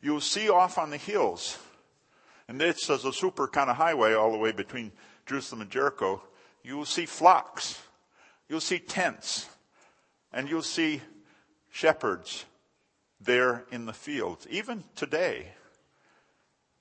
you'll 0.00 0.20
see 0.20 0.48
off 0.48 0.78
on 0.78 0.90
the 0.90 0.96
hills 0.96 1.58
and 2.50 2.60
this 2.60 2.90
is 2.90 3.04
a 3.04 3.12
super 3.12 3.46
kind 3.46 3.70
of 3.70 3.76
highway 3.76 4.12
all 4.12 4.32
the 4.32 4.36
way 4.36 4.50
between 4.50 4.90
Jerusalem 5.24 5.60
and 5.60 5.70
Jericho, 5.70 6.20
you 6.64 6.76
will 6.76 6.84
see 6.84 7.06
flocks. 7.06 7.80
You'll 8.48 8.58
see 8.58 8.80
tents. 8.80 9.48
And 10.32 10.48
you'll 10.48 10.62
see 10.62 11.00
shepherds 11.70 12.46
there 13.20 13.66
in 13.70 13.86
the 13.86 13.92
fields, 13.92 14.48
even 14.50 14.82
today. 14.96 15.52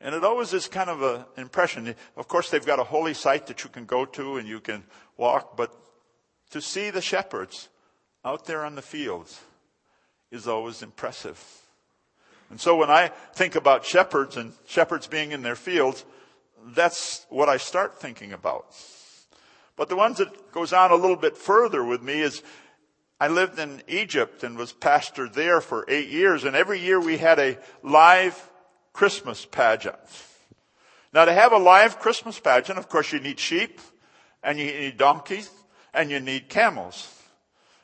And 0.02 0.16
it 0.16 0.24
always 0.24 0.54
is 0.54 0.68
kind 0.68 0.90
of 0.90 1.04
an 1.04 1.26
impression. 1.38 1.94
Of 2.18 2.28
course, 2.28 2.50
they've 2.50 2.66
got 2.66 2.80
a 2.80 2.84
holy 2.84 3.14
site 3.14 3.46
that 3.46 3.64
you 3.64 3.70
can 3.70 3.86
go 3.86 4.06
to 4.06 4.38
and 4.38 4.48
you 4.48 4.60
can 4.60 4.84
walk, 5.18 5.56
but 5.56 5.72
to 6.50 6.62
see 6.62 6.90
the 6.90 7.00
shepherds 7.00 7.70
out 8.26 8.46
there 8.46 8.66
on 8.66 8.74
the 8.74 8.82
fields 8.82 9.40
is 10.32 10.48
always 10.48 10.82
impressive. 10.82 11.40
And 12.50 12.60
so 12.60 12.76
when 12.76 12.90
I 12.90 13.12
think 13.34 13.56
about 13.56 13.86
shepherds 13.86 14.38
and 14.38 14.54
shepherds 14.66 15.08
being 15.08 15.32
in 15.32 15.42
their 15.42 15.56
fields, 15.56 16.04
that's 16.68 17.26
what 17.30 17.50
I 17.50 17.58
start 17.58 18.00
thinking 18.00 18.34
about. 18.34 18.66
But 19.76 19.90
the 19.90 19.96
ones 19.96 20.18
that 20.18 20.52
goes 20.52 20.74
on 20.74 20.92
a 20.92 20.96
little 20.96 21.16
bit 21.16 21.38
further 21.38 21.84
with 21.84 22.02
me 22.02 22.22
is 22.22 22.44
I 23.20 23.28
lived 23.28 23.60
in 23.60 23.82
Egypt 23.88 24.44
and 24.44 24.58
was 24.58 24.72
pastor 24.72 25.30
there 25.30 25.62
for 25.62 25.86
eight 25.88 26.10
years 26.10 26.44
and 26.44 26.56
every 26.56 26.80
year 26.80 27.00
we 27.00 27.18
had 27.18 27.40
a 27.40 27.58
live 27.84 28.50
Christmas 28.94 29.46
pageant. 29.46 29.96
Now 31.14 31.26
to 31.26 31.34
have 31.34 31.54
a 31.54 31.58
live 31.58 32.00
Christmas 32.00 32.40
pageant, 32.40 32.78
of 32.78 32.90
course 32.90 33.12
you 33.12 33.20
need 33.20 33.40
sheep 33.40 33.80
and 34.44 34.60
you 34.60 34.66
need 34.66 34.98
donkeys 34.98 35.50
and 35.94 36.12
you 36.12 36.20
need 36.20 36.50
camels. 36.50 37.16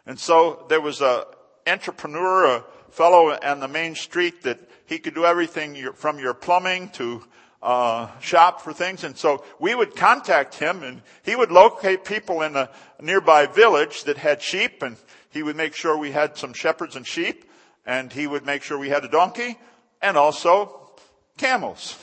And 0.05 0.19
so 0.19 0.65
there 0.69 0.81
was 0.81 1.01
a 1.01 1.25
entrepreneur, 1.67 2.45
a 2.45 2.63
fellow 2.95 3.31
on 3.31 3.59
the 3.59 3.67
main 3.67 3.93
street 3.93 4.43
that 4.43 4.57
he 4.85 4.99
could 4.99 5.13
do 5.13 5.25
everything 5.25 5.91
from 5.93 6.17
your 6.17 6.33
plumbing 6.33 6.87
to 6.89 7.21
uh, 7.61 8.07
shop 8.21 8.61
for 8.61 8.71
things. 8.71 9.03
And 9.03 9.17
so 9.17 9.43
we 9.59 9.75
would 9.75 9.97
contact 9.97 10.55
him 10.55 10.81
and 10.81 11.01
he 11.23 11.35
would 11.35 11.51
locate 11.51 12.05
people 12.05 12.41
in 12.41 12.55
a 12.55 12.69
nearby 13.01 13.47
village 13.47 14.05
that 14.05 14.17
had 14.17 14.41
sheep 14.41 14.81
and 14.81 14.95
he 15.29 15.43
would 15.43 15.57
make 15.57 15.75
sure 15.75 15.97
we 15.97 16.11
had 16.11 16.37
some 16.37 16.53
shepherds 16.53 16.95
and 16.95 17.05
sheep 17.05 17.43
and 17.85 18.13
he 18.13 18.27
would 18.27 18.45
make 18.45 18.63
sure 18.63 18.77
we 18.77 18.89
had 18.89 19.03
a 19.03 19.09
donkey 19.09 19.57
and 20.01 20.15
also 20.15 20.89
camels. 21.37 21.97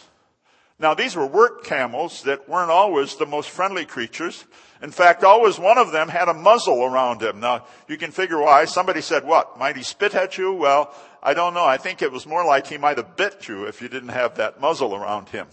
Now 0.79 0.93
these 0.93 1.17
were 1.17 1.27
work 1.27 1.65
camels 1.65 2.23
that 2.25 2.49
weren't 2.49 2.71
always 2.71 3.17
the 3.17 3.25
most 3.25 3.49
friendly 3.49 3.87
creatures. 3.87 4.45
In 4.83 4.91
fact, 4.91 5.23
always 5.23 5.61
one 5.61 5.79
of 5.79 5.93
them 5.93 6.09
had 6.09 6.29
a 6.29 6.35
muzzle 6.35 6.85
around 6.85 7.23
him. 7.23 7.39
Now, 7.39 7.67
you 7.87 7.97
can 7.97 8.11
figure 8.11 8.41
why. 8.41 8.65
Somebody 8.65 9.01
said, 9.01 9.25
what? 9.25 9.57
Might 9.57 9.77
he 9.77 9.85
spit 9.85 10.17
at 10.17 10.37
you? 10.37 10.53
Well, 10.53 10.93
I 11.23 11.35
don't 11.35 11.55
know. 11.55 11.65
I 11.65 11.77
think 11.77 12.03
it 12.03 12.11
was 12.11 12.27
more 12.27 12.45
like 12.45 12.67
he 12.67 12.79
might 12.79 12.97
have 12.97 13.15
bit 13.15 13.47
you 13.47 13.65
if 13.65 13.81
you 13.81 13.89
didn't 13.89 14.09
have 14.09 14.37
that 14.37 14.61
muzzle 14.61 14.93
around 14.93 15.29
him. 15.29 15.47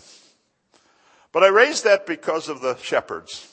But 1.31 1.43
I 1.43 1.49
raised 1.49 1.83
that 1.83 2.07
because 2.07 2.49
of 2.49 2.61
the 2.61 2.75
shepherds. 2.77 3.47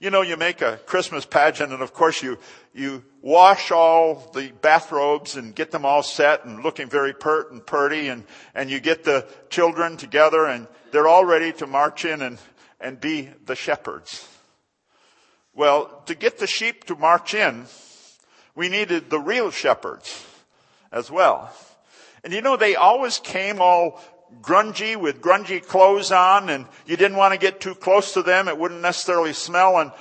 You 0.00 0.10
know, 0.10 0.22
you 0.22 0.36
make 0.36 0.60
a 0.60 0.78
Christmas 0.78 1.24
pageant 1.24 1.72
and 1.72 1.80
of 1.80 1.94
course 1.94 2.20
you, 2.20 2.38
you 2.74 3.04
wash 3.22 3.70
all 3.70 4.16
the 4.34 4.52
bathrobes 4.60 5.36
and 5.36 5.54
get 5.54 5.70
them 5.70 5.86
all 5.86 6.02
set 6.02 6.44
and 6.44 6.64
looking 6.64 6.88
very 6.88 7.12
pert 7.12 7.52
and 7.52 7.64
purty 7.64 8.08
and, 8.08 8.24
and 8.52 8.68
you 8.68 8.80
get 8.80 9.04
the 9.04 9.26
children 9.48 9.96
together 9.96 10.46
and 10.46 10.66
they're 10.90 11.06
all 11.06 11.24
ready 11.24 11.52
to 11.52 11.68
march 11.68 12.04
in 12.04 12.20
and, 12.20 12.38
and 12.80 13.00
be 13.00 13.30
the 13.46 13.54
shepherds. 13.54 14.28
Well, 15.54 16.02
to 16.06 16.14
get 16.14 16.38
the 16.38 16.46
sheep 16.46 16.84
to 16.84 16.96
march 16.96 17.34
in, 17.34 17.66
we 18.54 18.68
needed 18.68 19.10
the 19.10 19.20
real 19.20 19.50
shepherds 19.50 20.26
as 20.90 21.10
well. 21.10 21.52
And 22.22 22.32
you 22.32 22.40
know, 22.40 22.56
they 22.56 22.74
always 22.74 23.18
came 23.18 23.60
all 23.60 24.00
grungy 24.40 24.96
with 24.96 25.20
grungy 25.20 25.64
clothes 25.64 26.10
on 26.10 26.48
and 26.48 26.66
you 26.86 26.96
didn't 26.96 27.16
want 27.16 27.32
to 27.32 27.38
get 27.38 27.60
too 27.60 27.74
close 27.74 28.14
to 28.14 28.22
them. 28.22 28.48
It 28.48 28.58
wouldn't 28.58 28.80
necessarily 28.80 29.32
smell 29.32 29.78
and 29.78 29.92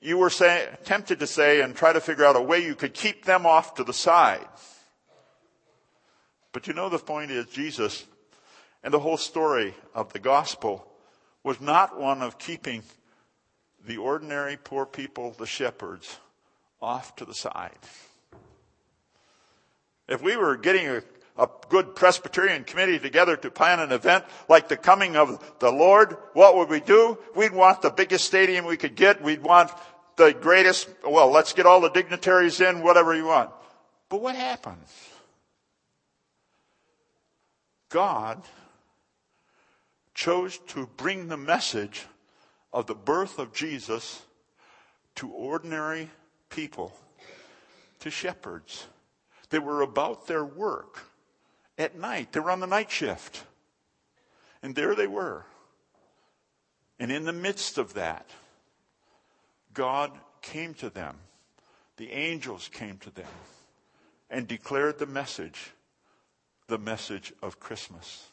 you 0.00 0.18
were 0.18 0.30
say, 0.30 0.68
tempted 0.84 1.18
to 1.20 1.26
say 1.26 1.60
and 1.60 1.74
try 1.74 1.92
to 1.92 2.00
figure 2.00 2.24
out 2.24 2.36
a 2.36 2.40
way 2.40 2.64
you 2.64 2.74
could 2.74 2.94
keep 2.94 3.24
them 3.24 3.46
off 3.46 3.74
to 3.74 3.84
the 3.84 3.92
side. 3.92 4.46
But 6.52 6.66
you 6.66 6.74
know, 6.74 6.88
the 6.88 6.98
point 6.98 7.30
is 7.30 7.46
Jesus 7.46 8.06
and 8.82 8.94
the 8.94 9.00
whole 9.00 9.16
story 9.16 9.74
of 9.94 10.12
the 10.12 10.18
gospel 10.18 10.86
was 11.42 11.60
not 11.60 11.98
one 11.98 12.22
of 12.22 12.38
keeping 12.38 12.82
the 13.90 13.96
ordinary 13.96 14.56
poor 14.56 14.86
people, 14.86 15.34
the 15.36 15.46
shepherds, 15.46 16.20
off 16.80 17.16
to 17.16 17.24
the 17.24 17.34
side. 17.34 17.76
If 20.06 20.22
we 20.22 20.36
were 20.36 20.56
getting 20.56 20.86
a, 20.86 21.02
a, 21.36 21.48
good 21.68 21.96
Presbyterian 21.96 22.62
committee 22.62 23.00
together 23.00 23.36
to 23.38 23.50
plan 23.50 23.80
an 23.80 23.90
event 23.90 24.26
like 24.48 24.68
the 24.68 24.76
coming 24.76 25.16
of 25.16 25.44
the 25.58 25.72
Lord, 25.72 26.16
what 26.34 26.54
would 26.54 26.68
we 26.68 26.78
do? 26.78 27.18
We'd 27.34 27.52
want 27.52 27.82
the 27.82 27.90
biggest 27.90 28.26
stadium 28.26 28.64
we 28.64 28.76
could 28.76 28.94
get. 28.94 29.24
We'd 29.24 29.42
want 29.42 29.72
the 30.14 30.34
greatest, 30.34 30.88
well, 31.04 31.28
let's 31.28 31.52
get 31.52 31.66
all 31.66 31.80
the 31.80 31.90
dignitaries 31.90 32.60
in, 32.60 32.84
whatever 32.84 33.12
you 33.12 33.24
want. 33.24 33.50
But 34.08 34.22
what 34.22 34.36
happens? 34.36 34.88
God 37.88 38.40
chose 40.14 40.58
to 40.68 40.88
bring 40.96 41.26
the 41.26 41.36
message 41.36 42.06
of 42.72 42.86
the 42.86 42.94
birth 42.94 43.38
of 43.38 43.52
Jesus 43.52 44.22
to 45.16 45.28
ordinary 45.30 46.08
people, 46.48 46.92
to 48.00 48.10
shepherds. 48.10 48.86
They 49.50 49.58
were 49.58 49.82
about 49.82 50.26
their 50.26 50.44
work 50.44 51.04
at 51.76 51.98
night. 51.98 52.32
They 52.32 52.40
were 52.40 52.50
on 52.50 52.60
the 52.60 52.66
night 52.66 52.90
shift. 52.90 53.44
And 54.62 54.74
there 54.74 54.94
they 54.94 55.06
were. 55.06 55.44
And 56.98 57.10
in 57.10 57.24
the 57.24 57.32
midst 57.32 57.78
of 57.78 57.94
that, 57.94 58.28
God 59.72 60.12
came 60.42 60.74
to 60.74 60.90
them. 60.90 61.16
The 61.96 62.12
angels 62.12 62.68
came 62.72 62.98
to 62.98 63.10
them 63.10 63.26
and 64.30 64.46
declared 64.46 64.98
the 64.98 65.06
message, 65.06 65.72
the 66.68 66.78
message 66.78 67.32
of 67.42 67.58
Christmas. 67.58 68.26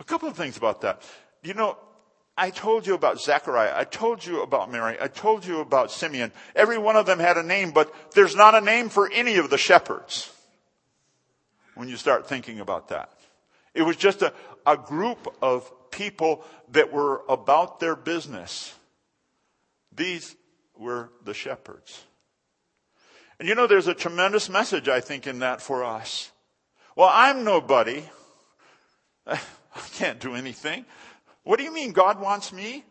A 0.00 0.04
couple 0.04 0.28
of 0.28 0.36
things 0.36 0.56
about 0.56 0.80
that. 0.80 1.02
You 1.42 1.54
know, 1.54 1.78
I 2.36 2.50
told 2.50 2.86
you 2.86 2.94
about 2.94 3.20
Zechariah. 3.20 3.74
I 3.74 3.84
told 3.84 4.24
you 4.24 4.42
about 4.42 4.70
Mary. 4.72 4.96
I 5.00 5.08
told 5.08 5.44
you 5.44 5.60
about 5.60 5.90
Simeon. 5.90 6.32
Every 6.56 6.78
one 6.78 6.96
of 6.96 7.04
them 7.04 7.18
had 7.18 7.36
a 7.36 7.42
name, 7.42 7.72
but 7.72 7.94
there's 8.14 8.34
not 8.34 8.54
a 8.54 8.60
name 8.60 8.88
for 8.88 9.10
any 9.12 9.36
of 9.36 9.50
the 9.50 9.58
shepherds 9.58 10.32
when 11.74 11.88
you 11.88 11.96
start 11.96 12.26
thinking 12.26 12.60
about 12.60 12.88
that. 12.88 13.10
It 13.74 13.82
was 13.82 13.96
just 13.96 14.22
a, 14.22 14.32
a 14.66 14.76
group 14.76 15.34
of 15.42 15.70
people 15.90 16.44
that 16.70 16.92
were 16.92 17.22
about 17.28 17.80
their 17.80 17.96
business. 17.96 18.74
These 19.94 20.34
were 20.76 21.10
the 21.24 21.34
shepherds. 21.34 22.02
And 23.38 23.48
you 23.48 23.54
know, 23.54 23.66
there's 23.66 23.88
a 23.88 23.94
tremendous 23.94 24.48
message, 24.48 24.88
I 24.88 25.00
think, 25.00 25.26
in 25.26 25.40
that 25.40 25.60
for 25.60 25.84
us. 25.84 26.30
Well, 26.96 27.10
I'm 27.12 27.44
nobody. 27.44 28.04
I 29.26 29.38
can't 29.94 30.18
do 30.18 30.34
anything. 30.34 30.84
What 31.44 31.58
do 31.58 31.64
you 31.64 31.72
mean 31.72 31.92
God 31.92 32.20
wants 32.20 32.52
me? 32.52 32.84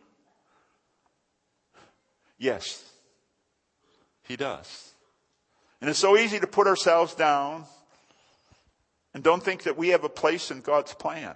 Yes, 2.38 2.84
He 4.24 4.36
does. 4.36 4.92
And 5.80 5.90
it's 5.90 5.98
so 5.98 6.16
easy 6.16 6.38
to 6.38 6.46
put 6.46 6.66
ourselves 6.66 7.14
down 7.14 7.64
and 9.14 9.22
don't 9.22 9.42
think 9.42 9.64
that 9.64 9.76
we 9.76 9.88
have 9.88 10.04
a 10.04 10.08
place 10.08 10.50
in 10.50 10.60
God's 10.60 10.94
plan. 10.94 11.34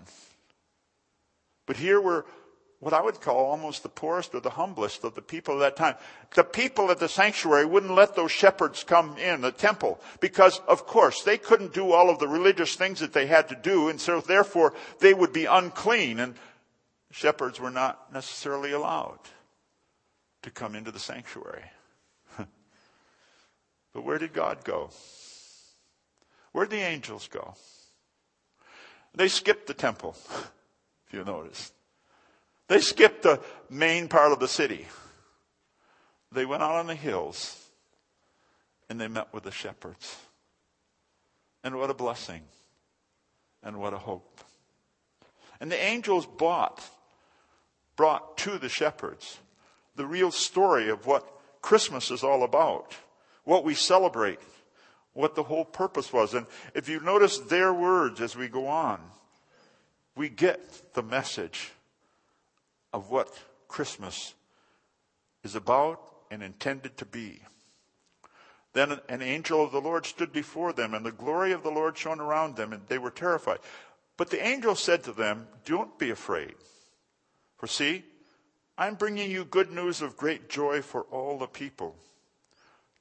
But 1.66 1.76
here 1.76 2.00
we're 2.00 2.24
what 2.78 2.92
I 2.92 3.00
would 3.00 3.20
call 3.20 3.46
almost 3.46 3.82
the 3.82 3.88
poorest 3.88 4.34
or 4.34 4.40
the 4.40 4.50
humblest 4.50 5.02
of 5.02 5.14
the 5.14 5.22
people 5.22 5.54
of 5.54 5.60
that 5.60 5.76
time. 5.76 5.94
The 6.34 6.44
people 6.44 6.90
at 6.90 6.98
the 6.98 7.08
sanctuary 7.08 7.64
wouldn't 7.64 7.94
let 7.94 8.14
those 8.14 8.30
shepherds 8.30 8.84
come 8.84 9.16
in 9.16 9.40
the 9.40 9.50
temple 9.50 9.98
because, 10.20 10.60
of 10.68 10.86
course, 10.86 11.22
they 11.22 11.38
couldn't 11.38 11.72
do 11.72 11.92
all 11.92 12.10
of 12.10 12.18
the 12.18 12.28
religious 12.28 12.74
things 12.76 13.00
that 13.00 13.14
they 13.14 13.26
had 13.26 13.48
to 13.48 13.56
do, 13.56 13.88
and 13.88 14.00
so 14.00 14.20
therefore 14.20 14.74
they 15.00 15.14
would 15.14 15.32
be 15.32 15.46
unclean, 15.46 16.20
and 16.20 16.34
shepherds 17.10 17.60
were 17.60 17.70
not 17.70 18.12
necessarily 18.12 18.72
allowed 18.72 19.20
to 20.42 20.50
come 20.50 20.74
into 20.74 20.90
the 20.90 20.98
sanctuary. 20.98 21.64
but 22.38 24.04
where 24.04 24.18
did 24.18 24.32
God 24.32 24.64
go? 24.64 24.90
Where'd 26.52 26.70
the 26.70 26.76
angels 26.76 27.28
go? 27.28 27.54
They 29.14 29.28
skipped 29.28 29.66
the 29.66 29.74
temple, 29.74 30.16
if 31.06 31.12
you 31.12 31.24
notice. 31.24 31.72
They 32.68 32.80
skipped 32.80 33.22
the 33.22 33.40
main 33.70 34.08
part 34.08 34.32
of 34.32 34.40
the 34.40 34.48
city. 34.48 34.86
They 36.32 36.44
went 36.44 36.62
out 36.62 36.76
on 36.76 36.86
the 36.86 36.94
hills 36.94 37.66
and 38.88 39.00
they 39.00 39.08
met 39.08 39.32
with 39.32 39.44
the 39.44 39.50
shepherds. 39.50 40.16
And 41.64 41.76
what 41.76 41.90
a 41.90 41.94
blessing. 41.94 42.42
And 43.62 43.78
what 43.78 43.94
a 43.94 43.98
hope. 43.98 44.40
And 45.60 45.72
the 45.72 45.82
angels 45.82 46.26
brought, 46.26 46.82
brought 47.96 48.36
to 48.38 48.58
the 48.58 48.68
shepherds 48.68 49.38
the 49.96 50.06
real 50.06 50.30
story 50.30 50.88
of 50.88 51.06
what 51.06 51.26
Christmas 51.62 52.10
is 52.10 52.22
all 52.22 52.44
about, 52.44 52.94
what 53.44 53.64
we 53.64 53.74
celebrate, 53.74 54.38
what 55.14 55.34
the 55.34 55.42
whole 55.42 55.64
purpose 55.64 56.12
was. 56.12 56.34
And 56.34 56.46
if 56.74 56.88
you 56.88 57.00
notice 57.00 57.38
their 57.38 57.72
words 57.72 58.20
as 58.20 58.36
we 58.36 58.48
go 58.48 58.68
on, 58.68 59.00
we 60.14 60.28
get 60.28 60.94
the 60.94 61.02
message 61.02 61.72
of 62.92 63.10
what 63.10 63.36
Christmas 63.68 64.34
is 65.42 65.54
about 65.54 66.00
and 66.30 66.42
intended 66.42 66.96
to 66.98 67.06
be. 67.06 67.40
Then 68.72 69.00
an 69.08 69.22
angel 69.22 69.64
of 69.64 69.72
the 69.72 69.80
Lord 69.80 70.04
stood 70.04 70.32
before 70.32 70.74
them, 70.74 70.92
and 70.92 71.04
the 71.04 71.12
glory 71.12 71.52
of 71.52 71.62
the 71.62 71.70
Lord 71.70 71.96
shone 71.96 72.20
around 72.20 72.56
them, 72.56 72.74
and 72.74 72.86
they 72.88 72.98
were 72.98 73.10
terrified. 73.10 73.58
But 74.18 74.28
the 74.28 74.46
angel 74.46 74.74
said 74.74 75.02
to 75.04 75.12
them, 75.12 75.46
Don't 75.64 75.98
be 75.98 76.10
afraid. 76.10 76.54
For 77.56 77.66
see, 77.66 78.04
I'm 78.78 78.94
bringing 78.94 79.30
you 79.30 79.44
good 79.44 79.70
news 79.70 80.02
of 80.02 80.16
great 80.16 80.48
joy 80.48 80.82
for 80.82 81.02
all 81.02 81.38
the 81.38 81.46
people. 81.46 81.96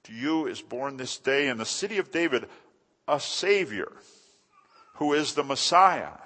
To 0.04 0.14
you 0.14 0.48
is 0.48 0.62
born 0.62 0.98
this 0.98 1.18
day 1.18 1.48
in 1.48 1.58
the 1.58 1.66
city 1.66 1.98
of 1.98 2.12
David 2.12 2.48
a 3.08 3.20
Savior, 3.20 3.92
who 4.96 5.14
is 5.14 5.34
the 5.34 5.44
Messiah, 5.44 6.18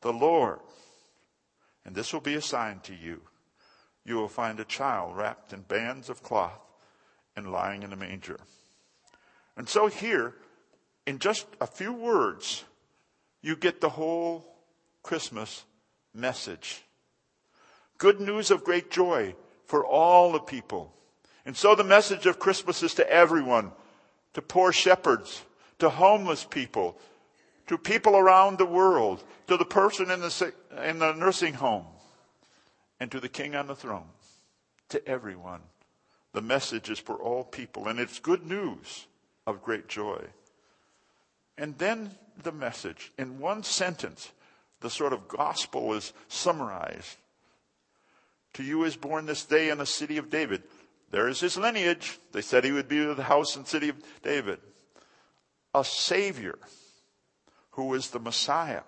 the 0.00 0.12
Lord. 0.12 0.60
And 1.84 1.94
this 1.94 2.12
will 2.12 2.20
be 2.20 2.34
a 2.34 2.40
sign 2.40 2.80
to 2.80 2.94
you. 2.94 3.20
You 4.04 4.16
will 4.16 4.28
find 4.28 4.58
a 4.58 4.64
child 4.64 5.16
wrapped 5.16 5.52
in 5.52 5.60
bands 5.62 6.08
of 6.08 6.22
cloth 6.22 6.60
and 7.36 7.52
lying 7.52 7.82
in 7.82 7.92
a 7.92 7.96
manger. 7.96 8.38
And 9.56 9.68
so 9.68 9.86
here, 9.86 10.34
in 11.06 11.18
just 11.18 11.46
a 11.60 11.66
few 11.66 11.92
words, 11.92 12.64
you 13.42 13.56
get 13.56 13.80
the 13.80 13.90
whole 13.90 14.46
Christmas 15.02 15.64
message. 16.14 16.82
Good 17.98 18.20
news 18.20 18.50
of 18.50 18.64
great 18.64 18.90
joy 18.90 19.34
for 19.66 19.84
all 19.84 20.32
the 20.32 20.40
people. 20.40 20.92
And 21.44 21.56
so 21.56 21.74
the 21.74 21.84
message 21.84 22.26
of 22.26 22.38
Christmas 22.38 22.82
is 22.82 22.94
to 22.94 23.10
everyone, 23.10 23.72
to 24.34 24.42
poor 24.42 24.72
shepherds, 24.72 25.42
to 25.78 25.88
homeless 25.88 26.44
people, 26.44 26.98
to 27.68 27.78
people 27.78 28.16
around 28.16 28.58
the 28.58 28.66
world, 28.66 29.22
to 29.46 29.56
the 29.56 29.64
person 29.64 30.10
in 30.10 30.20
the, 30.20 30.52
in 30.84 30.98
the 30.98 31.12
nursing 31.14 31.54
home, 31.54 31.86
and 33.00 33.10
to 33.10 33.20
the 33.20 33.28
king 33.28 33.54
on 33.54 33.66
the 33.66 33.74
throne, 33.74 34.08
to 34.88 35.06
everyone. 35.08 35.60
The 36.32 36.42
message 36.42 36.90
is 36.90 36.98
for 36.98 37.16
all 37.16 37.44
people, 37.44 37.88
and 37.88 37.98
it's 37.98 38.18
good 38.18 38.44
news 38.44 39.06
of 39.46 39.62
great 39.62 39.88
joy. 39.88 40.22
And 41.56 41.78
then 41.78 42.10
the 42.42 42.52
message. 42.52 43.12
In 43.16 43.38
one 43.38 43.62
sentence, 43.62 44.30
the 44.80 44.90
sort 44.90 45.12
of 45.12 45.28
gospel 45.28 45.94
is 45.94 46.12
summarized. 46.28 47.16
To 48.56 48.62
you 48.62 48.84
is 48.84 48.96
born 48.96 49.26
this 49.26 49.44
day 49.44 49.68
in 49.68 49.76
the 49.76 49.84
city 49.84 50.16
of 50.16 50.30
David. 50.30 50.62
There 51.10 51.28
is 51.28 51.40
his 51.40 51.58
lineage. 51.58 52.18
They 52.32 52.40
said 52.40 52.64
he 52.64 52.72
would 52.72 52.88
be 52.88 53.04
of 53.04 53.18
the 53.18 53.22
house 53.22 53.54
and 53.54 53.66
city 53.66 53.90
of 53.90 53.96
David. 54.22 54.60
A 55.74 55.84
Savior 55.84 56.58
who 57.72 57.92
is 57.92 58.08
the 58.08 58.18
Messiah, 58.18 58.80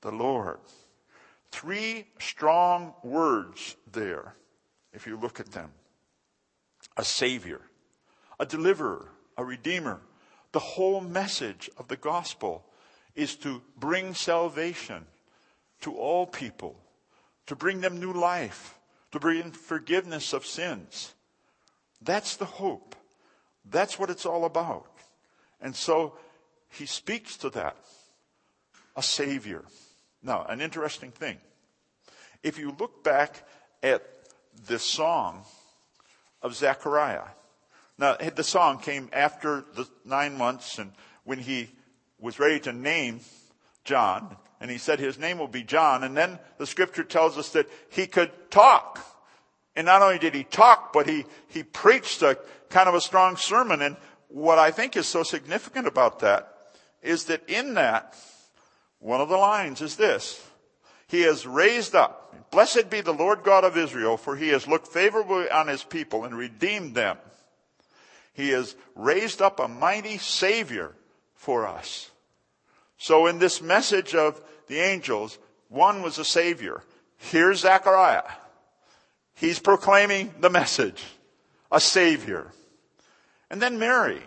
the 0.00 0.10
Lord. 0.10 0.58
Three 1.52 2.08
strong 2.18 2.94
words 3.04 3.76
there, 3.92 4.34
if 4.92 5.06
you 5.06 5.16
look 5.16 5.38
at 5.38 5.52
them 5.52 5.70
a 6.96 7.04
Savior, 7.04 7.60
a 8.40 8.44
deliverer, 8.44 9.12
a 9.36 9.44
redeemer. 9.44 10.00
The 10.50 10.58
whole 10.58 11.00
message 11.00 11.70
of 11.76 11.86
the 11.86 11.96
gospel 11.96 12.64
is 13.14 13.36
to 13.36 13.62
bring 13.78 14.14
salvation 14.14 15.06
to 15.82 15.94
all 15.94 16.26
people, 16.26 16.80
to 17.48 17.56
bring 17.56 17.80
them 17.80 17.98
new 17.98 18.12
life, 18.12 18.78
to 19.10 19.18
bring 19.18 19.50
forgiveness 19.50 20.32
of 20.32 20.46
sins. 20.46 21.14
That's 22.00 22.36
the 22.36 22.44
hope. 22.44 22.94
That's 23.64 23.98
what 23.98 24.10
it's 24.10 24.26
all 24.26 24.44
about. 24.44 24.86
And 25.60 25.74
so 25.74 26.14
he 26.70 26.86
speaks 26.86 27.36
to 27.38 27.50
that. 27.50 27.76
A 28.96 29.02
savior. 29.02 29.64
Now, 30.22 30.44
an 30.44 30.60
interesting 30.60 31.10
thing. 31.10 31.38
If 32.42 32.58
you 32.58 32.74
look 32.78 33.02
back 33.02 33.46
at 33.82 34.02
the 34.66 34.78
song 34.78 35.44
of 36.42 36.54
Zechariah, 36.54 37.28
now 37.96 38.16
the 38.16 38.44
song 38.44 38.78
came 38.78 39.08
after 39.12 39.64
the 39.74 39.88
nine 40.04 40.36
months 40.36 40.78
and 40.78 40.92
when 41.24 41.38
he 41.38 41.70
was 42.20 42.38
ready 42.38 42.60
to 42.60 42.72
name 42.72 43.20
John, 43.84 44.36
and 44.60 44.70
he 44.70 44.78
said 44.78 44.98
his 44.98 45.18
name 45.18 45.38
will 45.38 45.48
be 45.48 45.62
John, 45.62 46.02
and 46.04 46.16
then 46.16 46.38
the 46.58 46.66
scripture 46.66 47.04
tells 47.04 47.38
us 47.38 47.50
that 47.50 47.68
he 47.88 48.06
could 48.06 48.30
talk. 48.50 49.04
And 49.76 49.86
not 49.86 50.02
only 50.02 50.18
did 50.18 50.34
he 50.34 50.42
talk, 50.42 50.92
but 50.92 51.06
he, 51.06 51.24
he 51.46 51.62
preached 51.62 52.22
a 52.22 52.36
kind 52.68 52.88
of 52.88 52.96
a 52.96 53.00
strong 53.00 53.36
sermon. 53.36 53.80
And 53.80 53.96
what 54.26 54.58
I 54.58 54.72
think 54.72 54.96
is 54.96 55.06
so 55.06 55.22
significant 55.22 55.86
about 55.86 56.18
that 56.20 56.52
is 57.00 57.26
that 57.26 57.48
in 57.48 57.74
that, 57.74 58.16
one 58.98 59.20
of 59.20 59.28
the 59.28 59.36
lines 59.36 59.80
is 59.80 59.94
this. 59.94 60.44
He 61.06 61.22
has 61.22 61.46
raised 61.46 61.94
up. 61.94 62.50
Blessed 62.50 62.90
be 62.90 63.00
the 63.00 63.14
Lord 63.14 63.44
God 63.44 63.62
of 63.64 63.76
Israel, 63.76 64.16
for 64.16 64.36
he 64.36 64.48
has 64.48 64.66
looked 64.66 64.88
favorably 64.88 65.48
on 65.48 65.68
his 65.68 65.84
people 65.84 66.24
and 66.24 66.36
redeemed 66.36 66.94
them. 66.94 67.16
He 68.32 68.50
has 68.50 68.74
raised 68.94 69.40
up 69.40 69.60
a 69.60 69.68
mighty 69.68 70.18
Savior 70.18 70.94
for 71.34 71.66
us. 71.66 72.10
So 72.98 73.26
in 73.26 73.38
this 73.38 73.62
message 73.62 74.14
of 74.14 74.42
the 74.66 74.80
angels, 74.80 75.38
one 75.68 76.02
was 76.02 76.18
a 76.18 76.24
Savior. 76.24 76.82
Here's 77.16 77.60
Zechariah. 77.60 78.28
He's 79.34 79.60
proclaiming 79.60 80.34
the 80.40 80.50
message. 80.50 81.02
A 81.70 81.80
Savior. 81.80 82.50
And 83.50 83.62
then 83.62 83.78
Mary. 83.78 84.22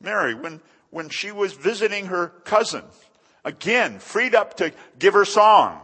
Mary, 0.00 0.34
when, 0.34 0.60
when 0.90 1.08
she 1.08 1.32
was 1.32 1.54
visiting 1.54 2.06
her 2.06 2.28
cousin, 2.44 2.84
again, 3.44 3.98
freed 3.98 4.34
up 4.34 4.58
to 4.58 4.72
give 4.98 5.14
her 5.14 5.24
song. 5.24 5.80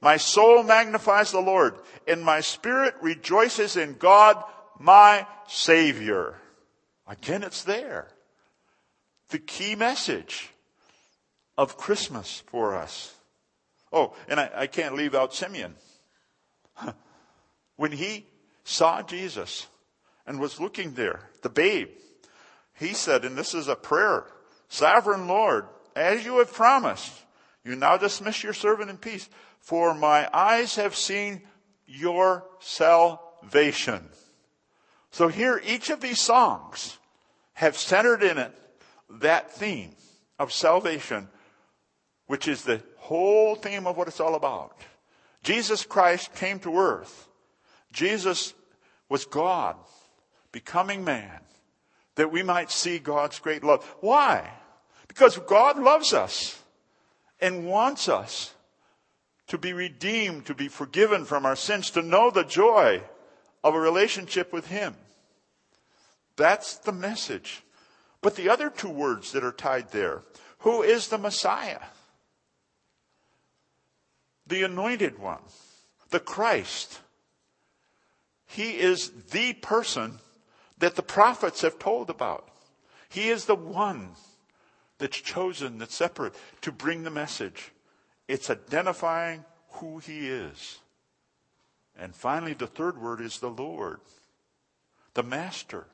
My 0.00 0.16
soul 0.16 0.62
magnifies 0.62 1.32
the 1.32 1.40
Lord, 1.40 1.74
and 2.06 2.22
my 2.22 2.40
spirit 2.40 2.94
rejoices 3.02 3.76
in 3.76 3.94
God, 3.94 4.42
my 4.78 5.26
Savior. 5.48 6.36
Again, 7.08 7.42
it's 7.42 7.64
there. 7.64 8.08
The 9.30 9.38
key 9.38 9.74
message 9.74 10.49
of 11.60 11.76
Christmas 11.76 12.42
for 12.46 12.74
us. 12.74 13.14
Oh, 13.92 14.14
and 14.28 14.40
I, 14.40 14.50
I 14.54 14.66
can't 14.66 14.94
leave 14.94 15.14
out 15.14 15.34
Simeon. 15.34 15.74
when 17.76 17.92
he 17.92 18.24
saw 18.64 19.02
Jesus 19.02 19.66
and 20.26 20.40
was 20.40 20.58
looking 20.58 20.94
there, 20.94 21.28
the 21.42 21.50
babe, 21.50 21.90
he 22.78 22.94
said, 22.94 23.26
and 23.26 23.36
this 23.36 23.52
is 23.52 23.68
a 23.68 23.76
prayer, 23.76 24.24
Sovereign 24.70 25.28
Lord, 25.28 25.66
as 25.94 26.24
you 26.24 26.38
have 26.38 26.50
promised, 26.50 27.12
you 27.62 27.76
now 27.76 27.98
dismiss 27.98 28.42
your 28.42 28.54
servant 28.54 28.88
in 28.88 28.96
peace, 28.96 29.28
for 29.58 29.92
my 29.92 30.30
eyes 30.32 30.76
have 30.76 30.96
seen 30.96 31.42
your 31.86 32.42
salvation. 32.60 34.08
So 35.10 35.28
here, 35.28 35.60
each 35.62 35.90
of 35.90 36.00
these 36.00 36.22
songs 36.22 36.96
have 37.52 37.76
centered 37.76 38.22
in 38.22 38.38
it 38.38 38.56
that 39.10 39.52
theme 39.52 39.94
of 40.38 40.54
salvation, 40.54 41.28
which 42.30 42.46
is 42.46 42.62
the 42.62 42.80
whole 42.96 43.56
theme 43.56 43.88
of 43.88 43.96
what 43.96 44.06
it's 44.06 44.20
all 44.20 44.36
about. 44.36 44.76
Jesus 45.42 45.84
Christ 45.84 46.32
came 46.32 46.60
to 46.60 46.78
earth. 46.78 47.26
Jesus 47.92 48.54
was 49.08 49.24
God 49.24 49.74
becoming 50.52 51.02
man 51.02 51.40
that 52.14 52.30
we 52.30 52.44
might 52.44 52.70
see 52.70 53.00
God's 53.00 53.40
great 53.40 53.64
love. 53.64 53.82
Why? 53.98 54.48
Because 55.08 55.38
God 55.38 55.76
loves 55.80 56.12
us 56.12 56.62
and 57.40 57.66
wants 57.66 58.08
us 58.08 58.54
to 59.48 59.58
be 59.58 59.72
redeemed, 59.72 60.46
to 60.46 60.54
be 60.54 60.68
forgiven 60.68 61.24
from 61.24 61.44
our 61.44 61.56
sins, 61.56 61.90
to 61.90 62.00
know 62.00 62.30
the 62.30 62.44
joy 62.44 63.02
of 63.64 63.74
a 63.74 63.80
relationship 63.80 64.52
with 64.52 64.68
Him. 64.68 64.94
That's 66.36 66.76
the 66.76 66.92
message. 66.92 67.64
But 68.20 68.36
the 68.36 68.50
other 68.50 68.70
two 68.70 68.88
words 68.88 69.32
that 69.32 69.42
are 69.42 69.50
tied 69.50 69.90
there 69.90 70.22
who 70.58 70.84
is 70.84 71.08
the 71.08 71.18
Messiah? 71.18 71.80
The 74.50 74.64
anointed 74.64 75.20
one, 75.20 75.42
the 76.10 76.18
Christ. 76.18 77.00
He 78.46 78.72
is 78.72 79.10
the 79.30 79.52
person 79.52 80.18
that 80.78 80.96
the 80.96 81.04
prophets 81.04 81.60
have 81.62 81.78
told 81.78 82.10
about. 82.10 82.48
He 83.08 83.28
is 83.28 83.44
the 83.44 83.54
one 83.54 84.10
that's 84.98 85.20
chosen, 85.20 85.78
that's 85.78 85.94
separate 85.94 86.34
to 86.62 86.72
bring 86.72 87.04
the 87.04 87.10
message. 87.10 87.70
It's 88.26 88.50
identifying 88.50 89.44
who 89.74 89.98
he 89.98 90.28
is. 90.28 90.80
And 91.96 92.12
finally, 92.12 92.54
the 92.54 92.66
third 92.66 93.00
word 93.00 93.20
is 93.20 93.38
the 93.38 93.50
Lord, 93.50 94.00
the 95.14 95.22
Master, 95.22 95.86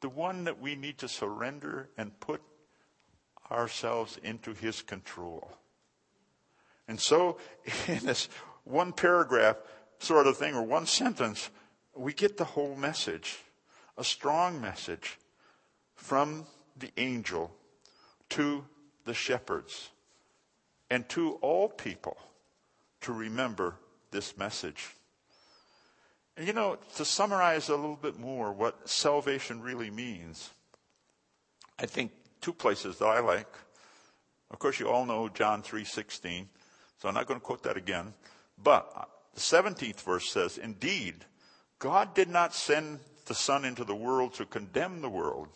the 0.00 0.08
one 0.08 0.42
that 0.42 0.60
we 0.60 0.74
need 0.74 0.98
to 0.98 1.08
surrender 1.08 1.88
and 1.96 2.18
put 2.18 2.42
ourselves 3.48 4.18
into 4.24 4.54
his 4.54 4.82
control. 4.82 5.52
And 6.88 7.00
so, 7.00 7.38
in 7.88 8.00
this 8.00 8.28
one 8.64 8.92
paragraph 8.92 9.56
sort 9.98 10.26
of 10.26 10.36
thing, 10.36 10.54
or 10.54 10.62
one 10.62 10.86
sentence, 10.86 11.50
we 11.94 12.12
get 12.12 12.36
the 12.36 12.44
whole 12.44 12.76
message. 12.76 13.38
A 13.96 14.04
strong 14.04 14.60
message 14.60 15.18
from 15.94 16.46
the 16.76 16.90
angel 16.96 17.54
to 18.30 18.64
the 19.04 19.14
shepherds 19.14 19.90
and 20.90 21.08
to 21.10 21.34
all 21.42 21.68
people 21.68 22.16
to 23.02 23.12
remember 23.12 23.76
this 24.10 24.36
message. 24.38 24.94
And 26.36 26.46
you 26.46 26.52
know, 26.52 26.78
to 26.96 27.04
summarize 27.04 27.68
a 27.68 27.76
little 27.76 27.96
bit 27.96 28.18
more 28.18 28.52
what 28.52 28.88
salvation 28.88 29.60
really 29.60 29.90
means, 29.90 30.50
I 31.78 31.86
think 31.86 32.12
two 32.40 32.52
places 32.52 32.98
that 32.98 33.06
I 33.06 33.20
like. 33.20 33.48
Of 34.50 34.58
course, 34.58 34.80
you 34.80 34.88
all 34.88 35.06
know 35.06 35.28
John 35.28 35.62
3:16, 35.62 36.48
so 37.02 37.08
I'm 37.08 37.14
not 37.14 37.26
going 37.26 37.40
to 37.40 37.44
quote 37.44 37.64
that 37.64 37.76
again. 37.76 38.14
But 38.62 38.88
uh, 38.94 39.04
the 39.34 39.40
17th 39.40 40.02
verse 40.02 40.30
says, 40.30 40.56
"Indeed, 40.56 41.24
God 41.80 42.14
did 42.14 42.28
not 42.28 42.54
send 42.54 43.00
the 43.26 43.34
Son 43.34 43.64
into 43.64 43.82
the 43.82 43.94
world 43.94 44.34
to 44.34 44.46
condemn 44.46 45.00
the 45.00 45.08
world, 45.08 45.48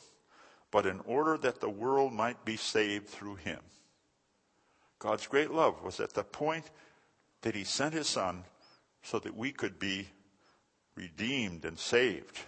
but 0.72 0.86
in 0.86 0.98
order 1.04 1.38
that 1.38 1.60
the 1.60 1.70
world 1.70 2.12
might 2.12 2.44
be 2.44 2.56
saved 2.56 3.06
through 3.06 3.36
him." 3.36 3.60
God's 4.98 5.28
great 5.28 5.52
love 5.52 5.84
was 5.84 6.00
at 6.00 6.14
the 6.14 6.24
point 6.24 6.68
that 7.42 7.54
he 7.54 7.62
sent 7.62 7.94
his 7.94 8.08
son 8.08 8.42
so 9.02 9.20
that 9.20 9.36
we 9.36 9.52
could 9.52 9.78
be 9.78 10.08
redeemed 10.96 11.64
and 11.64 11.78
saved. 11.78 12.40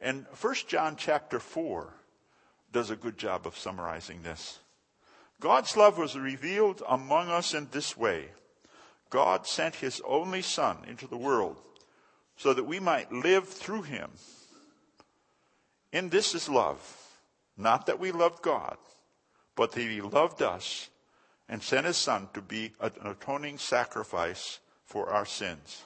And 0.00 0.26
1 0.40 0.54
John 0.66 0.96
chapter 0.96 1.38
4 1.38 1.92
does 2.72 2.90
a 2.90 2.96
good 2.96 3.18
job 3.18 3.46
of 3.46 3.58
summarizing 3.58 4.22
this. 4.22 4.58
God's 5.40 5.76
love 5.76 5.96
was 5.96 6.16
revealed 6.16 6.82
among 6.86 7.30
us 7.30 7.54
in 7.54 7.68
this 7.70 7.96
way. 7.96 8.26
God 9.08 9.46
sent 9.46 9.76
his 9.76 10.00
only 10.06 10.42
son 10.42 10.78
into 10.86 11.06
the 11.06 11.16
world 11.16 11.56
so 12.36 12.52
that 12.54 12.64
we 12.64 12.78
might 12.78 13.10
live 13.10 13.48
through 13.48 13.82
him. 13.82 14.10
In 15.92 16.10
this 16.10 16.34
is 16.34 16.48
love. 16.48 16.96
Not 17.56 17.86
that 17.86 17.98
we 17.98 18.12
loved 18.12 18.42
God, 18.42 18.78
but 19.54 19.72
that 19.72 19.80
he 19.80 20.00
loved 20.00 20.40
us 20.40 20.88
and 21.48 21.62
sent 21.62 21.86
his 21.86 21.96
son 21.96 22.28
to 22.32 22.40
be 22.40 22.72
an 22.80 22.92
atoning 23.04 23.58
sacrifice 23.58 24.60
for 24.84 25.10
our 25.10 25.26
sins. 25.26 25.82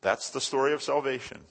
That's 0.00 0.30
the 0.30 0.40
story 0.40 0.72
of 0.72 0.82
salvation. 0.82 1.42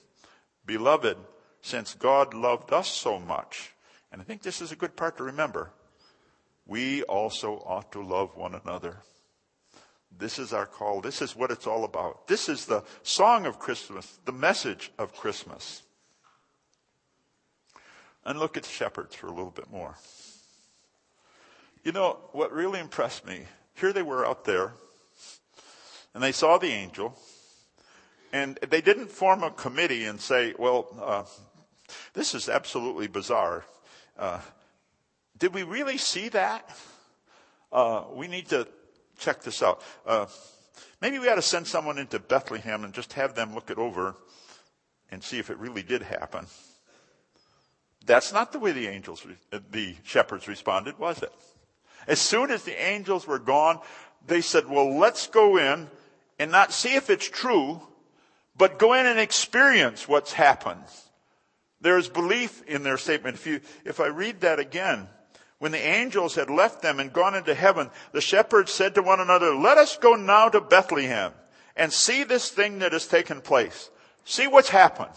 Beloved, 0.66 1.16
since 1.62 1.94
God 1.94 2.34
loved 2.34 2.72
us 2.72 2.88
so 2.88 3.18
much, 3.18 3.72
and 4.12 4.20
I 4.20 4.24
think 4.24 4.42
this 4.42 4.60
is 4.60 4.72
a 4.72 4.76
good 4.76 4.96
part 4.96 5.16
to 5.18 5.24
remember. 5.24 5.70
We 6.66 7.02
also 7.04 7.62
ought 7.64 7.92
to 7.92 8.02
love 8.02 8.36
one 8.36 8.54
another. 8.54 8.96
This 10.18 10.38
is 10.38 10.52
our 10.52 10.66
call. 10.66 11.00
This 11.00 11.22
is 11.22 11.36
what 11.36 11.50
it's 11.50 11.66
all 11.66 11.84
about. 11.84 12.26
This 12.26 12.48
is 12.48 12.66
the 12.66 12.82
song 13.02 13.46
of 13.46 13.58
Christmas, 13.58 14.18
the 14.24 14.32
message 14.32 14.90
of 14.98 15.14
Christmas. 15.14 15.82
And 18.24 18.38
look 18.38 18.56
at 18.56 18.64
shepherds 18.64 19.14
for 19.14 19.28
a 19.28 19.32
little 19.32 19.50
bit 19.50 19.70
more. 19.70 19.96
You 21.84 21.92
know, 21.92 22.18
what 22.32 22.52
really 22.52 22.80
impressed 22.80 23.24
me, 23.24 23.42
here 23.74 23.92
they 23.92 24.02
were 24.02 24.26
out 24.26 24.44
there, 24.44 24.72
and 26.14 26.22
they 26.22 26.32
saw 26.32 26.58
the 26.58 26.72
angel, 26.72 27.16
and 28.32 28.58
they 28.68 28.80
didn't 28.80 29.12
form 29.12 29.44
a 29.44 29.50
committee 29.52 30.04
and 30.04 30.20
say, 30.20 30.54
well, 30.58 30.88
uh, 31.00 31.22
this 32.14 32.34
is 32.34 32.48
absolutely 32.48 33.06
bizarre. 33.06 33.64
Uh, 34.18 34.40
did 35.38 35.54
we 35.54 35.62
really 35.62 35.98
see 35.98 36.28
that? 36.30 36.68
Uh, 37.72 38.04
we 38.12 38.28
need 38.28 38.48
to 38.48 38.66
check 39.18 39.42
this 39.42 39.62
out. 39.62 39.82
Uh, 40.06 40.26
maybe 41.00 41.18
we 41.18 41.28
ought 41.28 41.36
to 41.36 41.42
send 41.42 41.66
someone 41.66 41.98
into 41.98 42.18
Bethlehem 42.18 42.84
and 42.84 42.94
just 42.94 43.12
have 43.14 43.34
them 43.34 43.54
look 43.54 43.70
it 43.70 43.78
over 43.78 44.14
and 45.10 45.22
see 45.22 45.38
if 45.38 45.50
it 45.50 45.58
really 45.58 45.82
did 45.82 46.02
happen. 46.02 46.46
That's 48.04 48.32
not 48.32 48.52
the 48.52 48.58
way 48.58 48.72
the 48.72 48.86
angels, 48.86 49.26
uh, 49.52 49.58
the 49.70 49.96
shepherds 50.04 50.48
responded, 50.48 50.98
was 50.98 51.22
it? 51.22 51.32
As 52.06 52.20
soon 52.20 52.50
as 52.50 52.62
the 52.62 52.80
angels 52.80 53.26
were 53.26 53.40
gone, 53.40 53.80
they 54.26 54.40
said, 54.40 54.68
well, 54.68 54.96
let's 54.96 55.26
go 55.26 55.56
in 55.58 55.88
and 56.38 56.50
not 56.50 56.72
see 56.72 56.94
if 56.94 57.10
it's 57.10 57.28
true, 57.28 57.80
but 58.56 58.78
go 58.78 58.94
in 58.94 59.06
and 59.06 59.18
experience 59.18 60.06
what's 60.06 60.32
happened. 60.32 60.84
There's 61.80 62.08
belief 62.08 62.62
in 62.66 62.84
their 62.84 62.96
statement. 62.96 63.36
If 63.36 63.46
you, 63.46 63.60
if 63.84 64.00
I 64.00 64.06
read 64.06 64.40
that 64.40 64.60
again, 64.60 65.08
when 65.58 65.72
the 65.72 65.78
angels 65.78 66.34
had 66.34 66.50
left 66.50 66.82
them 66.82 67.00
and 67.00 67.12
gone 67.12 67.34
into 67.34 67.54
heaven, 67.54 67.90
the 68.12 68.20
shepherds 68.20 68.72
said 68.72 68.94
to 68.94 69.02
one 69.02 69.20
another, 69.20 69.54
let 69.54 69.78
us 69.78 69.96
go 69.96 70.14
now 70.14 70.48
to 70.48 70.60
Bethlehem 70.60 71.32
and 71.76 71.92
see 71.92 72.24
this 72.24 72.50
thing 72.50 72.80
that 72.80 72.92
has 72.92 73.06
taken 73.06 73.40
place. 73.40 73.90
See 74.24 74.46
what's 74.46 74.68
happened. 74.68 75.14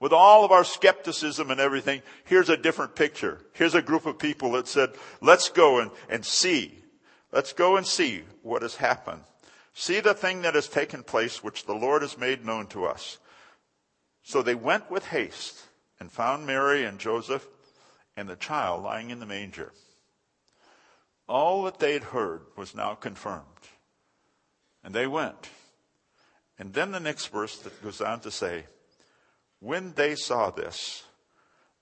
With 0.00 0.12
all 0.12 0.44
of 0.44 0.52
our 0.52 0.64
skepticism 0.64 1.50
and 1.50 1.60
everything, 1.60 2.02
here's 2.24 2.50
a 2.50 2.56
different 2.56 2.94
picture. 2.94 3.40
Here's 3.54 3.74
a 3.74 3.82
group 3.82 4.06
of 4.06 4.18
people 4.18 4.52
that 4.52 4.68
said, 4.68 4.90
let's 5.20 5.48
go 5.48 5.80
and, 5.80 5.90
and 6.08 6.24
see. 6.24 6.84
Let's 7.32 7.52
go 7.52 7.76
and 7.76 7.86
see 7.86 8.22
what 8.42 8.62
has 8.62 8.76
happened. 8.76 9.22
See 9.72 10.00
the 10.00 10.14
thing 10.14 10.42
that 10.42 10.54
has 10.54 10.68
taken 10.68 11.02
place, 11.02 11.42
which 11.42 11.64
the 11.64 11.74
Lord 11.74 12.02
has 12.02 12.18
made 12.18 12.44
known 12.44 12.66
to 12.68 12.84
us. 12.84 13.18
So 14.22 14.42
they 14.42 14.54
went 14.54 14.90
with 14.90 15.06
haste 15.06 15.62
and 15.98 16.12
found 16.12 16.46
Mary 16.46 16.84
and 16.84 16.98
Joseph 16.98 17.48
and 18.16 18.28
the 18.28 18.36
child 18.36 18.82
lying 18.82 19.10
in 19.10 19.20
the 19.20 19.26
manger. 19.26 19.72
All 21.28 21.64
that 21.64 21.78
they 21.78 21.94
had 21.94 22.04
heard 22.04 22.42
was 22.56 22.74
now 22.74 22.94
confirmed. 22.94 23.44
And 24.82 24.94
they 24.94 25.06
went. 25.06 25.48
And 26.58 26.72
then 26.72 26.92
the 26.92 27.00
next 27.00 27.26
verse 27.28 27.56
that 27.58 27.82
goes 27.82 28.00
on 28.00 28.20
to 28.20 28.30
say, 28.30 28.64
when 29.60 29.94
they 29.94 30.14
saw 30.14 30.50
this, 30.50 31.04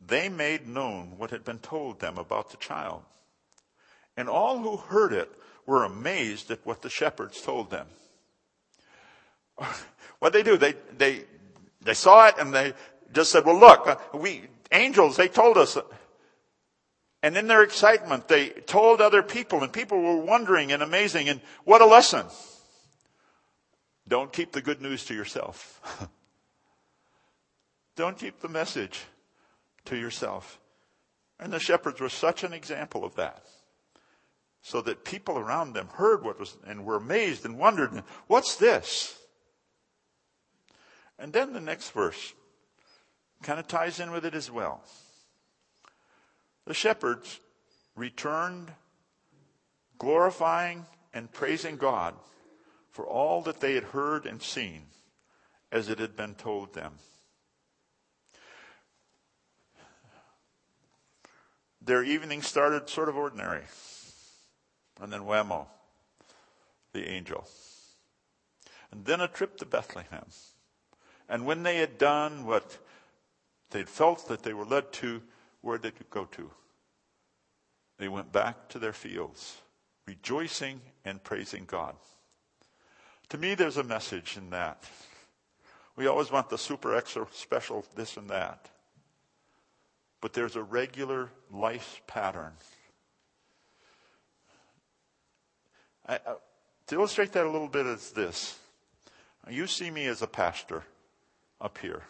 they 0.00 0.28
made 0.28 0.66
known 0.68 1.14
what 1.18 1.30
had 1.30 1.44
been 1.44 1.58
told 1.58 2.00
them 2.00 2.16
about 2.16 2.50
the 2.50 2.56
child. 2.56 3.02
And 4.16 4.28
all 4.28 4.58
who 4.58 4.76
heard 4.76 5.12
it 5.12 5.30
were 5.66 5.84
amazed 5.84 6.50
at 6.50 6.64
what 6.64 6.82
the 6.82 6.90
shepherds 6.90 7.40
told 7.40 7.70
them. 7.70 7.86
What 10.22 10.32
they 10.32 10.44
do, 10.44 10.56
they, 10.56 10.74
they, 10.96 11.24
they 11.80 11.94
saw 11.94 12.28
it 12.28 12.36
and 12.38 12.54
they 12.54 12.74
just 13.12 13.32
said, 13.32 13.44
well 13.44 13.58
look, 13.58 13.88
uh, 13.88 13.96
we, 14.14 14.42
angels, 14.70 15.16
they 15.16 15.26
told 15.26 15.58
us. 15.58 15.76
And 17.22 17.36
in 17.36 17.46
their 17.46 17.62
excitement, 17.62 18.26
they 18.26 18.48
told 18.48 19.00
other 19.00 19.22
people 19.22 19.62
and 19.62 19.72
people 19.72 20.00
were 20.00 20.16
wondering 20.16 20.72
and 20.72 20.82
amazing 20.82 21.28
and 21.28 21.40
what 21.64 21.80
a 21.80 21.86
lesson. 21.86 22.26
Don't 24.08 24.32
keep 24.32 24.52
the 24.52 24.62
good 24.62 24.82
news 24.82 25.04
to 25.06 25.14
yourself. 25.14 25.80
Don't 27.96 28.18
keep 28.18 28.40
the 28.40 28.48
message 28.48 29.00
to 29.84 29.96
yourself. 29.96 30.58
And 31.38 31.52
the 31.52 31.60
shepherds 31.60 32.00
were 32.00 32.08
such 32.08 32.42
an 32.42 32.52
example 32.52 33.04
of 33.04 33.14
that. 33.16 33.44
So 34.62 34.80
that 34.82 35.04
people 35.04 35.38
around 35.38 35.72
them 35.72 35.88
heard 35.94 36.24
what 36.24 36.38
was 36.38 36.56
and 36.66 36.84
were 36.84 36.96
amazed 36.96 37.44
and 37.44 37.58
wondered, 37.58 38.02
what's 38.26 38.56
this? 38.56 39.18
And 41.18 41.32
then 41.32 41.52
the 41.52 41.60
next 41.60 41.90
verse 41.90 42.32
kind 43.42 43.58
of 43.58 43.66
ties 43.66 44.00
in 44.00 44.12
with 44.12 44.24
it 44.24 44.34
as 44.34 44.50
well. 44.50 44.82
The 46.66 46.74
shepherds 46.74 47.40
returned 47.96 48.72
glorifying 49.98 50.86
and 51.12 51.32
praising 51.32 51.76
God 51.76 52.14
for 52.90 53.06
all 53.06 53.42
that 53.42 53.60
they 53.60 53.74
had 53.74 53.84
heard 53.84 54.26
and 54.26 54.42
seen 54.42 54.86
as 55.70 55.88
it 55.88 55.98
had 55.98 56.16
been 56.16 56.34
told 56.34 56.74
them. 56.74 56.94
Their 61.80 62.04
evening 62.04 62.42
started 62.42 62.88
sort 62.88 63.08
of 63.08 63.16
ordinary. 63.16 63.64
And 65.00 65.12
then 65.12 65.22
whammo. 65.22 65.66
the 66.92 67.08
angel. 67.08 67.48
And 68.92 69.04
then 69.04 69.20
a 69.20 69.26
trip 69.26 69.56
to 69.58 69.66
Bethlehem. 69.66 70.26
And 71.28 71.46
when 71.46 71.62
they 71.62 71.78
had 71.78 71.98
done 71.98 72.44
what 72.44 72.78
they'd 73.70 73.88
felt 73.88 74.28
that 74.28 74.42
they 74.42 74.52
were 74.52 74.66
led 74.66 74.92
to, 74.94 75.22
where 75.62 75.78
did 75.78 75.94
it 75.98 76.10
go 76.10 76.26
to? 76.26 76.50
They 77.98 78.08
went 78.08 78.32
back 78.32 78.68
to 78.70 78.78
their 78.78 78.92
fields, 78.92 79.56
rejoicing 80.06 80.80
and 81.04 81.22
praising 81.22 81.64
God. 81.66 81.94
To 83.30 83.38
me, 83.38 83.54
there's 83.54 83.78
a 83.78 83.84
message 83.84 84.36
in 84.36 84.50
that. 84.50 84.84
We 85.96 86.06
always 86.06 86.30
want 86.30 86.50
the 86.50 86.58
super 86.58 86.94
extra 86.94 87.26
special 87.32 87.84
this 87.94 88.16
and 88.16 88.28
that. 88.30 88.68
But 90.20 90.32
there's 90.32 90.56
a 90.56 90.62
regular 90.62 91.30
life 91.50 92.02
pattern. 92.06 92.52
I, 96.06 96.18
to 96.88 96.94
illustrate 96.94 97.32
that 97.32 97.46
a 97.46 97.50
little 97.50 97.68
bit 97.68 97.86
is 97.86 98.10
this. 98.10 98.58
You 99.48 99.66
see 99.66 99.90
me 99.90 100.06
as 100.06 100.22
a 100.22 100.26
pastor 100.26 100.82
up 101.60 101.78
here. 101.78 102.02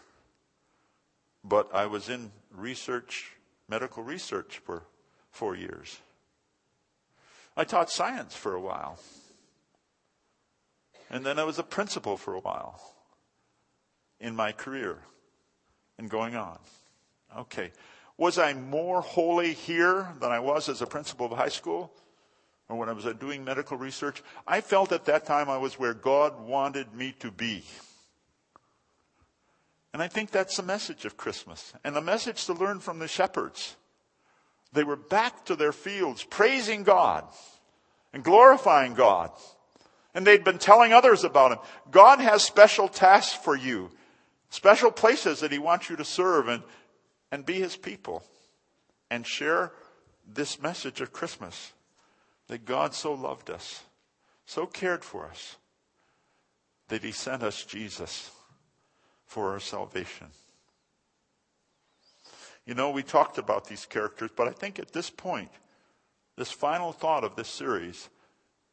But 1.43 1.73
I 1.73 1.85
was 1.85 2.09
in 2.09 2.31
research, 2.51 3.31
medical 3.67 4.03
research 4.03 4.59
for 4.59 4.83
four 5.31 5.55
years. 5.55 5.99
I 7.55 7.63
taught 7.63 7.89
science 7.89 8.35
for 8.35 8.53
a 8.55 8.61
while. 8.61 8.99
And 11.09 11.25
then 11.25 11.37
I 11.37 11.43
was 11.43 11.59
a 11.59 11.63
principal 11.63 12.17
for 12.17 12.33
a 12.33 12.39
while 12.39 12.81
in 14.19 14.35
my 14.35 14.51
career 14.51 14.99
and 15.97 16.09
going 16.09 16.35
on. 16.35 16.57
Okay. 17.37 17.71
Was 18.17 18.37
I 18.37 18.53
more 18.53 19.01
holy 19.01 19.53
here 19.53 20.07
than 20.19 20.31
I 20.31 20.39
was 20.39 20.69
as 20.69 20.81
a 20.81 20.87
principal 20.87 21.27
of 21.27 21.37
high 21.37 21.49
school? 21.49 21.91
Or 22.69 22.77
when 22.77 22.89
I 22.89 22.93
was 22.93 23.05
doing 23.19 23.43
medical 23.43 23.77
research? 23.77 24.23
I 24.47 24.61
felt 24.61 24.91
at 24.91 25.05
that 25.05 25.25
time 25.25 25.49
I 25.49 25.57
was 25.57 25.77
where 25.77 25.93
God 25.93 26.39
wanted 26.39 26.93
me 26.93 27.13
to 27.19 27.29
be. 27.29 27.63
And 29.93 30.01
I 30.01 30.07
think 30.07 30.31
that's 30.31 30.57
the 30.57 30.63
message 30.63 31.05
of 31.05 31.17
Christmas 31.17 31.71
and 31.83 31.95
the 31.95 32.01
message 32.01 32.45
to 32.47 32.53
learn 32.53 32.79
from 32.79 32.97
the 32.97 33.07
shepherds. 33.07 33.75
They 34.73 34.83
were 34.83 34.95
back 34.95 35.45
to 35.45 35.55
their 35.55 35.71
fields 35.71 36.23
praising 36.23 36.81
God 36.81 37.25
and 38.11 38.23
glorifying 38.23 38.95
God. 38.95 39.31
And 40.15 40.25
they'd 40.25 40.43
been 40.43 40.57
telling 40.57 40.93
others 40.93 41.23
about 41.23 41.51
Him. 41.51 41.59
God 41.91 42.19
has 42.19 42.43
special 42.43 42.87
tasks 42.87 43.35
for 43.35 43.55
you, 43.55 43.91
special 44.49 44.91
places 44.91 45.41
that 45.41 45.51
He 45.51 45.59
wants 45.59 45.89
you 45.89 45.95
to 45.95 46.05
serve 46.05 46.47
and, 46.47 46.63
and 47.31 47.45
be 47.45 47.53
His 47.53 47.75
people 47.75 48.23
and 49.11 49.27
share 49.27 49.71
this 50.27 50.59
message 50.59 51.01
of 51.01 51.13
Christmas 51.13 51.71
that 52.47 52.65
God 52.65 52.95
so 52.95 53.13
loved 53.13 53.51
us, 53.51 53.83
so 54.45 54.65
cared 54.65 55.03
for 55.03 55.25
us, 55.25 55.57
that 56.87 57.03
He 57.03 57.11
sent 57.11 57.43
us 57.43 57.63
Jesus 57.63 58.31
for 59.33 59.53
our 59.53 59.59
salvation. 59.59 60.27
You 62.67 62.75
know, 62.75 62.91
we 62.91 63.01
talked 63.01 63.39
about 63.39 63.65
these 63.65 63.87
characters, 63.87 64.29
but 64.35 64.47
I 64.47 64.51
think 64.51 64.77
at 64.77 64.93
this 64.93 65.09
point, 65.09 65.49
this 66.37 66.51
final 66.51 66.91
thought 66.91 67.23
of 67.23 67.35
this 67.35 67.47
series 67.47 68.09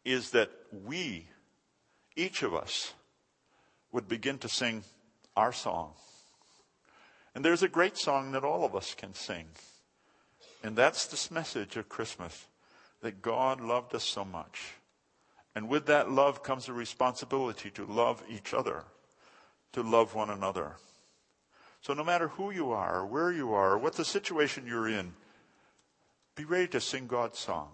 is 0.05 0.33
that 0.33 0.51
we, 0.71 1.29
each 2.15 2.43
of 2.43 2.55
us, 2.55 2.93
would 3.91 4.07
begin 4.07 4.37
to 4.37 4.51
sing 4.51 4.85
our 5.35 5.51
song. 5.51 5.95
And 7.35 7.43
there's 7.43 7.63
a 7.63 7.69
great 7.69 7.97
song 7.97 8.33
that 8.33 8.45
all 8.45 8.63
of 8.63 8.77
us 8.77 8.95
can 8.95 9.15
sing. 9.15 9.47
And 10.63 10.77
that's 10.77 11.07
this 11.07 11.31
message 11.31 11.79
of 11.79 11.89
Christmas 11.89 12.49
that 13.01 13.23
God 13.23 13.63
loved 13.63 13.95
us 13.95 14.05
so 14.05 14.27
much. 14.27 14.75
And 15.55 15.71
with 15.71 15.87
that 15.87 16.11
love 16.11 16.43
comes 16.43 16.69
a 16.69 16.75
responsibility 16.75 17.71
to 17.71 17.87
love 17.87 18.23
each 18.29 18.53
other 18.53 18.85
to 19.73 19.83
love 19.83 20.15
one 20.15 20.31
another. 20.31 20.77
So 21.83 21.95
no 21.95 22.05
matter 22.05 22.29
who 22.29 22.51
you 22.51 22.73
are, 22.73 23.07
where 23.07 23.33
you 23.33 23.55
are, 23.55 23.79
what 23.79 23.95
the 23.95 24.05
situation 24.05 24.67
you're 24.67 24.89
in, 24.89 25.15
be 26.35 26.45
ready 26.45 26.69
to 26.69 26.81
sing 26.81 27.07
God's 27.07 27.39
song 27.39 27.69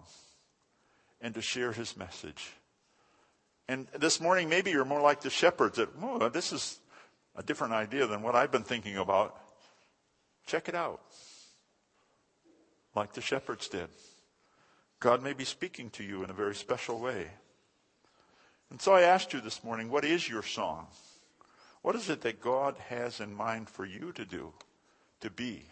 and 1.21 1.33
to 1.33 1.41
share 1.41 1.71
his 1.71 1.97
message. 1.97 2.51
And 3.67 3.87
this 3.97 4.21
morning, 4.21 4.47
maybe 4.47 4.71
you're 4.71 4.85
more 4.85 5.01
like 5.01 5.21
the 5.21 5.29
shepherds 5.29 5.77
that, 5.77 5.89
oh, 6.01 6.29
this 6.29 6.53
is 6.53 6.79
a 7.35 7.43
different 7.43 7.73
idea 7.73 8.07
than 8.07 8.21
what 8.21 8.35
I've 8.35 8.51
been 8.51 8.63
thinking 8.63 8.97
about. 8.97 9.35
Check 10.45 10.69
it 10.69 10.75
out. 10.75 11.01
Like 12.95 13.13
the 13.13 13.21
shepherds 13.21 13.67
did. 13.67 13.89
God 14.99 15.21
may 15.21 15.33
be 15.33 15.43
speaking 15.43 15.89
to 15.91 16.03
you 16.03 16.23
in 16.23 16.29
a 16.29 16.33
very 16.33 16.55
special 16.55 16.99
way. 16.99 17.27
And 18.69 18.81
so 18.81 18.93
I 18.93 19.01
asked 19.01 19.33
you 19.33 19.41
this 19.41 19.63
morning, 19.63 19.91
what 19.91 20.05
is 20.05 20.27
your 20.27 20.43
song? 20.43 20.87
What 21.81 21.95
is 21.95 22.09
it 22.09 22.21
that 22.21 22.41
God 22.41 22.75
has 22.89 23.19
in 23.19 23.33
mind 23.33 23.69
for 23.69 23.85
you 23.85 24.11
to 24.13 24.25
do, 24.25 24.53
to 25.21 25.29
be? 25.29 25.65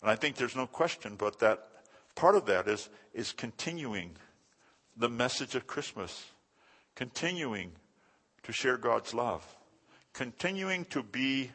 And 0.00 0.10
I 0.10 0.16
think 0.16 0.36
there's 0.36 0.56
no 0.56 0.66
question 0.66 1.16
but 1.16 1.38
that 1.40 1.66
part 2.14 2.34
of 2.34 2.46
that 2.46 2.68
is, 2.68 2.88
is 3.12 3.32
continuing 3.32 4.16
the 4.96 5.08
message 5.08 5.54
of 5.54 5.66
Christmas, 5.66 6.26
continuing 6.94 7.72
to 8.42 8.52
share 8.52 8.76
God's 8.76 9.14
love, 9.14 9.44
continuing 10.12 10.84
to 10.86 11.02
be 11.02 11.50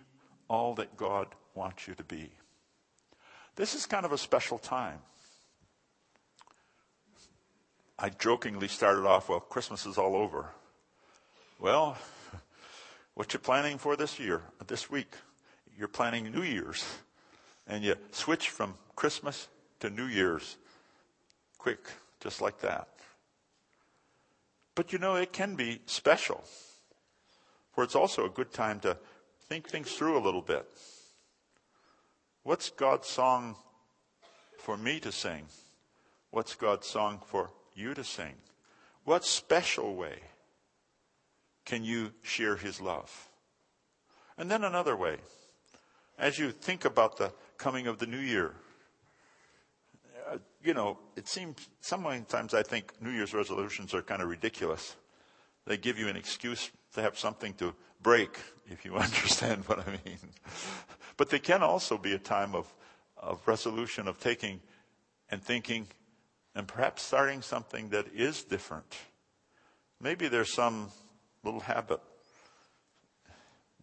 all 0.48 0.76
that 0.76 0.96
God 0.96 1.28
wants 1.56 1.88
you 1.88 1.96
to 1.96 2.04
be. 2.04 2.30
This 3.56 3.74
is 3.74 3.86
kind 3.86 4.06
of 4.06 4.12
a 4.12 4.18
special 4.18 4.58
time. 4.58 5.00
I 7.98 8.10
jokingly 8.10 8.68
started 8.68 9.06
off, 9.06 9.30
well, 9.30 9.40
Christmas 9.40 9.86
is 9.86 9.98
all 9.98 10.16
over. 10.16 10.50
Well, 11.60 11.98
what 13.16 13.34
you're 13.34 13.40
planning 13.40 13.78
for 13.78 13.96
this 13.96 14.20
year, 14.20 14.42
this 14.68 14.90
week. 14.92 15.14
You're 15.78 15.88
planning 15.88 16.32
New 16.32 16.44
Year's. 16.44 16.86
And 17.68 17.84
you 17.84 17.96
switch 18.12 18.50
from 18.50 18.76
Christmas 18.96 19.48
to 19.80 19.90
New 19.90 20.06
Year's. 20.06 20.58
Quick, 21.58 21.80
just 22.20 22.42
like 22.42 22.60
that. 22.60 22.88
But 24.76 24.94
you 24.94 25.00
know, 25.00 25.16
it 25.16 25.34
can 25.34 25.56
be 25.56 25.80
special. 25.86 26.44
For 27.74 27.84
it's 27.84 27.96
also 27.96 28.26
a 28.26 28.30
good 28.30 28.54
time 28.54 28.80
to 28.82 28.98
think 29.48 29.68
things 29.68 29.92
through 29.92 30.18
a 30.18 30.20
little 30.24 30.42
bit. 30.42 30.68
What's 32.44 32.70
God's 32.70 33.08
song 33.08 33.56
for 34.60 34.78
me 34.78 35.00
to 35.00 35.12
sing? 35.12 35.46
What's 36.32 36.56
God's 36.56 36.88
song 36.88 37.22
for 37.26 37.50
you 37.74 37.94
to 37.94 38.04
sing? 38.04 38.34
What 39.04 39.26
special 39.26 39.96
way 39.96 40.20
can 41.66 41.84
you 41.84 42.12
share 42.22 42.56
his 42.56 42.80
love? 42.80 43.30
And 44.38 44.50
then 44.50 44.64
another 44.64 44.96
way, 44.96 45.18
as 46.18 46.38
you 46.38 46.52
think 46.52 46.86
about 46.86 47.18
the 47.18 47.34
coming 47.58 47.88
of 47.88 48.00
the 48.00 48.06
new 48.06 48.20
year, 48.20 48.54
uh, 50.30 50.38
you 50.64 50.74
know, 50.74 50.98
it 51.16 51.28
seems 51.28 51.70
sometimes 51.82 52.54
I 52.54 52.64
think 52.64 52.94
New 53.02 53.12
Year's 53.12 53.34
resolutions 53.34 53.94
are 53.94 54.02
kind 54.02 54.22
of 54.22 54.30
ridiculous. 54.30 54.96
They 55.66 55.78
give 55.78 55.98
you 55.98 56.08
an 56.08 56.16
excuse 56.16 56.72
to 56.94 57.02
have 57.02 57.18
something 57.18 57.54
to 57.56 57.74
break, 58.02 58.38
if 58.70 58.86
you 58.86 58.96
understand 58.96 59.64
what 59.68 59.80
I 59.80 59.92
mean. 60.06 60.20
But 61.18 61.30
they 61.30 61.40
can 61.40 61.64
also 61.64 61.98
be 61.98 62.14
a 62.14 62.20
time 62.20 62.56
of, 62.56 62.74
of 63.18 63.42
resolution, 63.48 64.08
of 64.08 64.20
taking 64.20 64.62
and 65.30 65.42
thinking, 65.42 65.88
and 66.54 66.68
perhaps 66.68 67.04
starting 67.04 67.42
something 67.42 67.90
that 67.90 68.08
is 68.14 68.44
different. 68.44 68.96
Maybe 70.02 70.28
there's 70.28 70.54
some 70.54 70.92
little 71.46 71.62
habit 71.62 72.02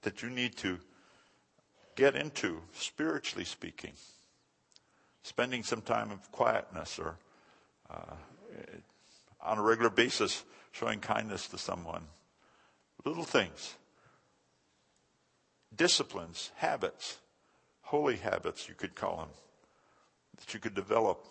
that 0.03 0.23
you 0.23 0.29
need 0.29 0.57
to 0.59 0.79
get 1.95 2.17
into, 2.17 2.61
spiritually 2.75 3.45
speaking. 3.45 3.93
Spending 5.23 5.63
some 5.63 5.81
time 5.81 6.11
of 6.11 6.31
quietness 6.33 6.99
or 6.99 7.17
uh, 7.89 8.15
on 9.41 9.59
a 9.59 9.63
regular 9.63 9.91
basis 9.91 10.43
showing 10.73 10.99
kindness 10.99 11.47
to 11.49 11.59
someone. 11.59 12.03
Little 13.05 13.25
things. 13.25 13.77
Disciplines, 15.75 16.51
habits, 16.57 17.19
holy 17.83 18.17
habits, 18.17 18.69
you 18.69 18.75
could 18.75 18.95
call 18.95 19.19
them, 19.19 19.29
that 20.39 20.53
you 20.53 20.61
could 20.61 20.75
develop 20.75 21.25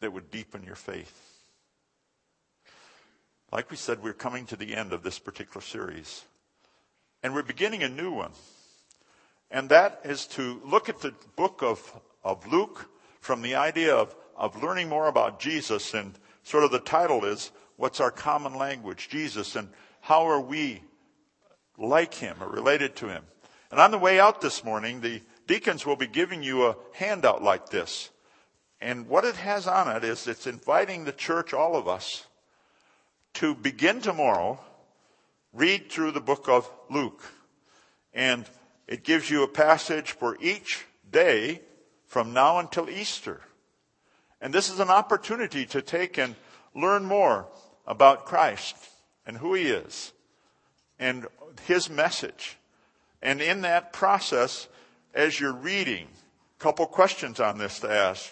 that 0.00 0.12
would 0.12 0.30
deepen 0.30 0.62
your 0.62 0.76
faith. 0.76 1.33
Like 3.54 3.70
we 3.70 3.76
said, 3.76 4.02
we're 4.02 4.14
coming 4.14 4.46
to 4.46 4.56
the 4.56 4.74
end 4.74 4.92
of 4.92 5.04
this 5.04 5.20
particular 5.20 5.60
series. 5.60 6.24
And 7.22 7.32
we're 7.32 7.44
beginning 7.44 7.84
a 7.84 7.88
new 7.88 8.10
one. 8.10 8.32
And 9.48 9.68
that 9.68 10.00
is 10.02 10.26
to 10.28 10.60
look 10.64 10.88
at 10.88 11.00
the 11.00 11.14
book 11.36 11.62
of, 11.62 12.00
of 12.24 12.50
Luke 12.50 12.90
from 13.20 13.42
the 13.42 13.54
idea 13.54 13.94
of, 13.94 14.12
of 14.36 14.60
learning 14.60 14.88
more 14.88 15.06
about 15.06 15.38
Jesus. 15.38 15.94
And 15.94 16.18
sort 16.42 16.64
of 16.64 16.72
the 16.72 16.80
title 16.80 17.24
is, 17.24 17.52
What's 17.76 18.00
Our 18.00 18.10
Common 18.10 18.56
Language? 18.56 19.08
Jesus. 19.08 19.54
And 19.54 19.68
how 20.00 20.24
are 20.24 20.40
we 20.40 20.82
like 21.78 22.14
him 22.14 22.38
or 22.40 22.48
related 22.48 22.96
to 22.96 23.08
him? 23.08 23.22
And 23.70 23.78
on 23.78 23.92
the 23.92 23.98
way 23.98 24.18
out 24.18 24.40
this 24.40 24.64
morning, 24.64 25.00
the 25.00 25.22
deacons 25.46 25.86
will 25.86 25.94
be 25.94 26.08
giving 26.08 26.42
you 26.42 26.66
a 26.66 26.76
handout 26.94 27.40
like 27.40 27.68
this. 27.68 28.10
And 28.80 29.06
what 29.06 29.24
it 29.24 29.36
has 29.36 29.68
on 29.68 29.96
it 29.96 30.02
is 30.02 30.26
it's 30.26 30.48
inviting 30.48 31.04
the 31.04 31.12
church, 31.12 31.54
all 31.54 31.76
of 31.76 31.86
us, 31.86 32.26
to 33.34 33.54
begin 33.54 34.00
tomorrow, 34.00 34.58
read 35.52 35.90
through 35.90 36.12
the 36.12 36.20
book 36.20 36.48
of 36.48 36.70
Luke. 36.90 37.22
And 38.12 38.46
it 38.86 39.04
gives 39.04 39.30
you 39.30 39.42
a 39.42 39.48
passage 39.48 40.12
for 40.12 40.36
each 40.40 40.84
day 41.10 41.60
from 42.06 42.32
now 42.32 42.58
until 42.58 42.88
Easter. 42.88 43.40
And 44.40 44.52
this 44.52 44.70
is 44.70 44.78
an 44.78 44.90
opportunity 44.90 45.66
to 45.66 45.82
take 45.82 46.18
and 46.18 46.36
learn 46.74 47.04
more 47.04 47.46
about 47.86 48.26
Christ 48.26 48.76
and 49.26 49.38
who 49.38 49.54
he 49.54 49.64
is 49.64 50.12
and 50.98 51.26
his 51.66 51.90
message. 51.90 52.56
And 53.22 53.40
in 53.40 53.62
that 53.62 53.92
process, 53.92 54.68
as 55.14 55.40
you're 55.40 55.52
reading, 55.52 56.06
a 56.58 56.62
couple 56.62 56.86
questions 56.86 57.40
on 57.40 57.58
this 57.58 57.80
to 57.80 57.90
ask. 57.90 58.30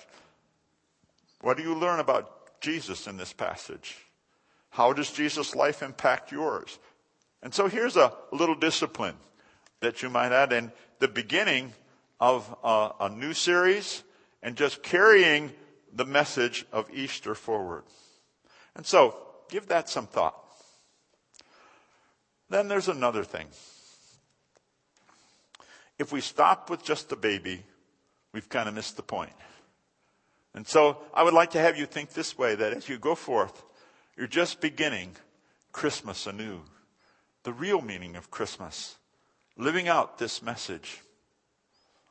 What 1.41 1.57
do 1.57 1.63
you 1.63 1.75
learn 1.75 1.99
about 1.99 2.61
Jesus 2.61 3.07
in 3.07 3.17
this 3.17 3.33
passage? 3.33 3.97
How 4.73 4.95
does 4.95 5.13
Jesus' 5.13 5.55
life 5.55 5.83
impact 5.83 6.33
yours? 6.33 6.79
And 7.43 7.53
so 7.53 7.69
here's 7.69 7.97
a 7.97 8.15
little 8.33 8.55
discipline 8.55 9.17
that 9.81 10.03
you 10.03 10.09
might 10.09 10.33
add 10.33 10.51
in 10.51 10.73
the 10.99 11.09
beginning 11.09 11.75
of 12.19 12.57
a, 12.65 12.93
a 13.01 13.09
new 13.11 13.35
series 13.35 14.03
and 14.43 14.57
just 14.57 14.83
carrying 14.83 15.53
the 15.93 16.07
message 16.07 16.65
of 16.73 16.89
Easter 16.91 17.35
forward. 17.35 17.83
And 18.75 18.87
so 18.87 19.15
give 19.51 19.67
that 19.67 19.91
some 19.91 20.07
thought. 20.07 20.43
Then 22.49 22.69
there's 22.69 22.89
another 22.89 23.25
thing. 23.25 23.49
If 25.99 26.13
we 26.13 26.23
stop 26.23 26.71
with 26.71 26.83
just 26.83 27.11
the 27.11 27.17
baby, 27.17 27.63
we've 28.33 28.49
kind 28.49 28.71
of 28.71 28.75
missed 28.75 28.97
the 28.97 29.03
point. 29.03 29.35
And 30.55 30.67
so 30.67 30.97
I 31.13 31.25
would 31.25 31.35
like 31.35 31.51
to 31.51 31.61
have 31.61 31.77
you 31.77 31.85
think 31.85 32.15
this 32.15 32.39
way 32.39 32.55
that 32.55 32.73
as 32.73 32.89
you 32.89 32.99
go 32.99 33.15
forth, 33.15 33.63
you're 34.17 34.27
just 34.27 34.61
beginning 34.61 35.17
Christmas 35.73 36.27
anew. 36.27 36.61
The 37.45 37.53
real 37.53 37.81
meaning 37.81 38.17
of 38.17 38.31
Christmas. 38.31 38.97
Living 39.57 39.89
out 39.89 40.19
this 40.19 40.43
message. 40.43 41.01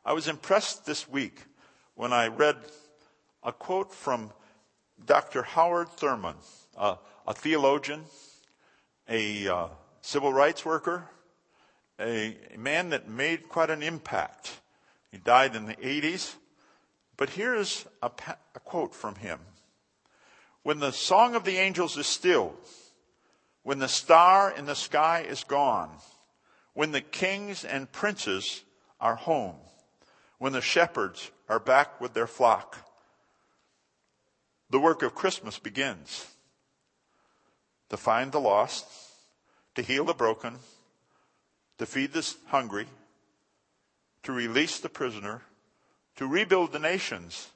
I 0.04 0.14
was 0.14 0.28
impressed 0.28 0.86
this 0.86 1.08
week 1.08 1.44
when 1.96 2.12
I 2.12 2.28
read 2.28 2.58
a 3.44 3.52
quote 3.52 3.94
from 3.94 4.32
Dr. 5.06 5.44
Howard 5.44 5.90
Thurman, 5.90 6.36
a, 6.78 6.98
theologian, 7.34 8.04
a 9.08 9.48
uh, 9.48 9.68
civil 10.02 10.34
rights 10.34 10.66
worker, 10.66 11.08
a, 12.00 12.38
a 12.54 12.58
man 12.58 12.90
that 12.90 13.08
made 13.08 13.48
quite 13.48 13.70
an 13.70 13.84
impact. 13.84 14.60
He 15.12 15.18
died 15.18 15.56
in 15.56 15.66
the 15.66 15.76
80s. 15.76 16.36
But 17.18 17.30
here's 17.30 17.86
a, 18.02 18.10
a 18.56 18.60
quote 18.60 18.96
from 18.96 19.16
him. 19.16 19.40
When 20.64 20.80
the 20.80 20.92
song 20.92 21.36
of 21.36 21.44
the 21.44 21.58
angels 21.58 21.98
is 21.98 22.08
stilled, 22.08 22.56
when 23.64 23.80
the 23.80 23.88
star 23.88 24.52
in 24.52 24.66
the 24.66 24.76
sky 24.76 25.26
is 25.28 25.44
gone, 25.44 25.90
when 26.74 26.92
the 26.92 27.02
kings 27.02 27.66
and 27.66 27.92
princes 27.92 28.64
are 29.00 29.16
home, 29.16 29.56
when 30.38 30.54
the 30.54 30.62
shepherds 30.62 31.32
are 31.50 31.60
back 31.60 32.00
with 32.00 32.14
their 32.14 32.28
flock, 32.28 32.78
the 34.70 34.80
work 34.80 35.04
of 35.04 35.16
Christmas 35.16 35.60
begins. 35.60 36.28
To 37.90 37.98
find 37.98 38.32
the 38.32 38.40
lost, 38.40 38.86
to 39.76 39.82
heal 39.82 40.06
the 40.06 40.14
broken, 40.14 40.58
to 41.78 41.86
feed 41.86 42.14
the 42.14 42.36
hungry, 42.48 42.88
to 44.24 44.32
release 44.32 44.80
the 44.80 44.90
prisoner, 44.90 45.42
to 46.16 46.28
rebuild 46.28 46.72
the 46.72 46.80
nations, 46.80 47.50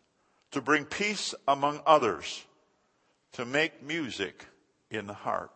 to 0.51 0.59
bring 0.59 0.83
peace 0.83 1.33
among 1.47 1.81
others, 1.85 2.43
to 3.35 3.43
make 3.43 3.83
music 3.83 4.45
in 4.89 5.07
the 5.07 5.13
heart. 5.13 5.51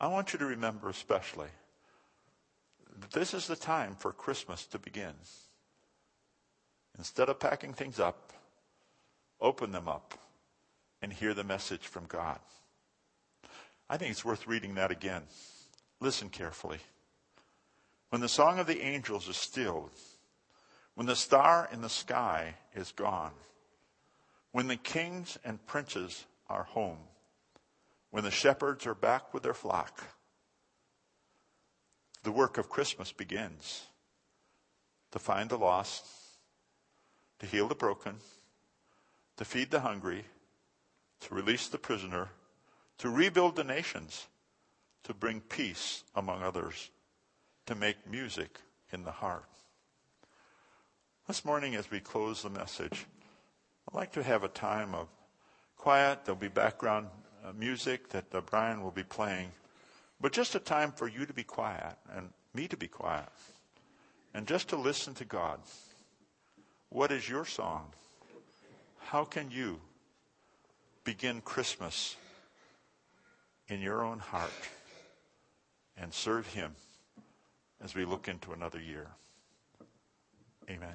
I 0.00 0.08
want 0.08 0.32
you 0.32 0.40
to 0.40 0.44
remember 0.44 0.88
especially 0.88 1.50
that 2.98 3.12
this 3.12 3.32
is 3.32 3.46
the 3.46 3.54
time 3.54 3.94
for 3.96 4.12
Christmas 4.12 4.66
to 4.66 4.78
begin. 4.80 5.14
Instead 6.98 7.28
of 7.28 7.38
packing 7.38 7.74
things 7.74 8.00
up, 8.00 8.32
open 9.40 9.70
them 9.70 9.86
up 9.86 10.18
and 11.00 11.12
hear 11.12 11.32
the 11.32 11.44
message 11.44 11.86
from 11.86 12.06
God. 12.06 12.40
I 13.88 13.98
think 13.98 14.10
it's 14.10 14.24
worth 14.24 14.48
reading 14.48 14.74
that 14.74 14.90
again. 14.90 15.22
Listen 16.00 16.28
carefully. 16.28 16.80
When 18.08 18.20
the 18.20 18.28
song 18.28 18.58
of 18.58 18.66
the 18.66 18.80
angels 18.80 19.28
is 19.28 19.36
stilled, 19.36 19.92
when 20.96 21.06
the 21.06 21.14
star 21.14 21.68
in 21.72 21.82
the 21.82 21.88
sky 21.88 22.54
is 22.74 22.90
gone, 22.90 23.30
when 24.52 24.68
the 24.68 24.76
kings 24.76 25.38
and 25.44 25.64
princes 25.66 26.26
are 26.48 26.64
home, 26.64 26.98
when 28.10 28.24
the 28.24 28.30
shepherds 28.30 28.86
are 28.86 28.94
back 28.94 29.32
with 29.32 29.42
their 29.42 29.54
flock, 29.54 30.04
the 32.22 32.32
work 32.32 32.58
of 32.58 32.68
Christmas 32.68 33.12
begins 33.12 33.86
to 35.12 35.18
find 35.18 35.48
the 35.48 35.58
lost, 35.58 36.04
to 37.38 37.46
heal 37.46 37.68
the 37.68 37.74
broken, 37.74 38.16
to 39.36 39.44
feed 39.44 39.70
the 39.70 39.80
hungry, 39.80 40.24
to 41.20 41.34
release 41.34 41.68
the 41.68 41.78
prisoner, 41.78 42.28
to 42.98 43.08
rebuild 43.08 43.56
the 43.56 43.64
nations, 43.64 44.26
to 45.04 45.14
bring 45.14 45.40
peace 45.40 46.04
among 46.14 46.42
others, 46.42 46.90
to 47.66 47.74
make 47.74 48.10
music 48.10 48.58
in 48.92 49.04
the 49.04 49.10
heart. 49.10 49.44
This 51.26 51.44
morning, 51.44 51.74
as 51.76 51.90
we 51.90 52.00
close 52.00 52.42
the 52.42 52.50
message, 52.50 53.06
I'd 53.92 53.96
like 53.96 54.12
to 54.12 54.22
have 54.22 54.44
a 54.44 54.48
time 54.48 54.94
of 54.94 55.08
quiet. 55.76 56.20
There'll 56.24 56.38
be 56.38 56.48
background 56.48 57.08
uh, 57.44 57.52
music 57.52 58.08
that 58.10 58.32
uh, 58.32 58.40
Brian 58.40 58.82
will 58.82 58.92
be 58.92 59.02
playing, 59.02 59.50
but 60.20 60.32
just 60.32 60.54
a 60.54 60.60
time 60.60 60.92
for 60.92 61.08
you 61.08 61.26
to 61.26 61.32
be 61.32 61.42
quiet 61.42 61.96
and 62.14 62.28
me 62.54 62.68
to 62.68 62.76
be 62.76 62.86
quiet 62.86 63.28
and 64.32 64.46
just 64.46 64.68
to 64.68 64.76
listen 64.76 65.14
to 65.14 65.24
God. 65.24 65.58
What 66.90 67.10
is 67.10 67.28
your 67.28 67.44
song? 67.44 67.86
How 68.98 69.24
can 69.24 69.50
you 69.50 69.80
begin 71.02 71.40
Christmas 71.40 72.16
in 73.66 73.80
your 73.80 74.04
own 74.04 74.20
heart 74.20 74.52
and 75.96 76.14
serve 76.14 76.46
Him 76.46 76.76
as 77.82 77.96
we 77.96 78.04
look 78.04 78.28
into 78.28 78.52
another 78.52 78.80
year? 78.80 79.08
Amen. 80.68 80.94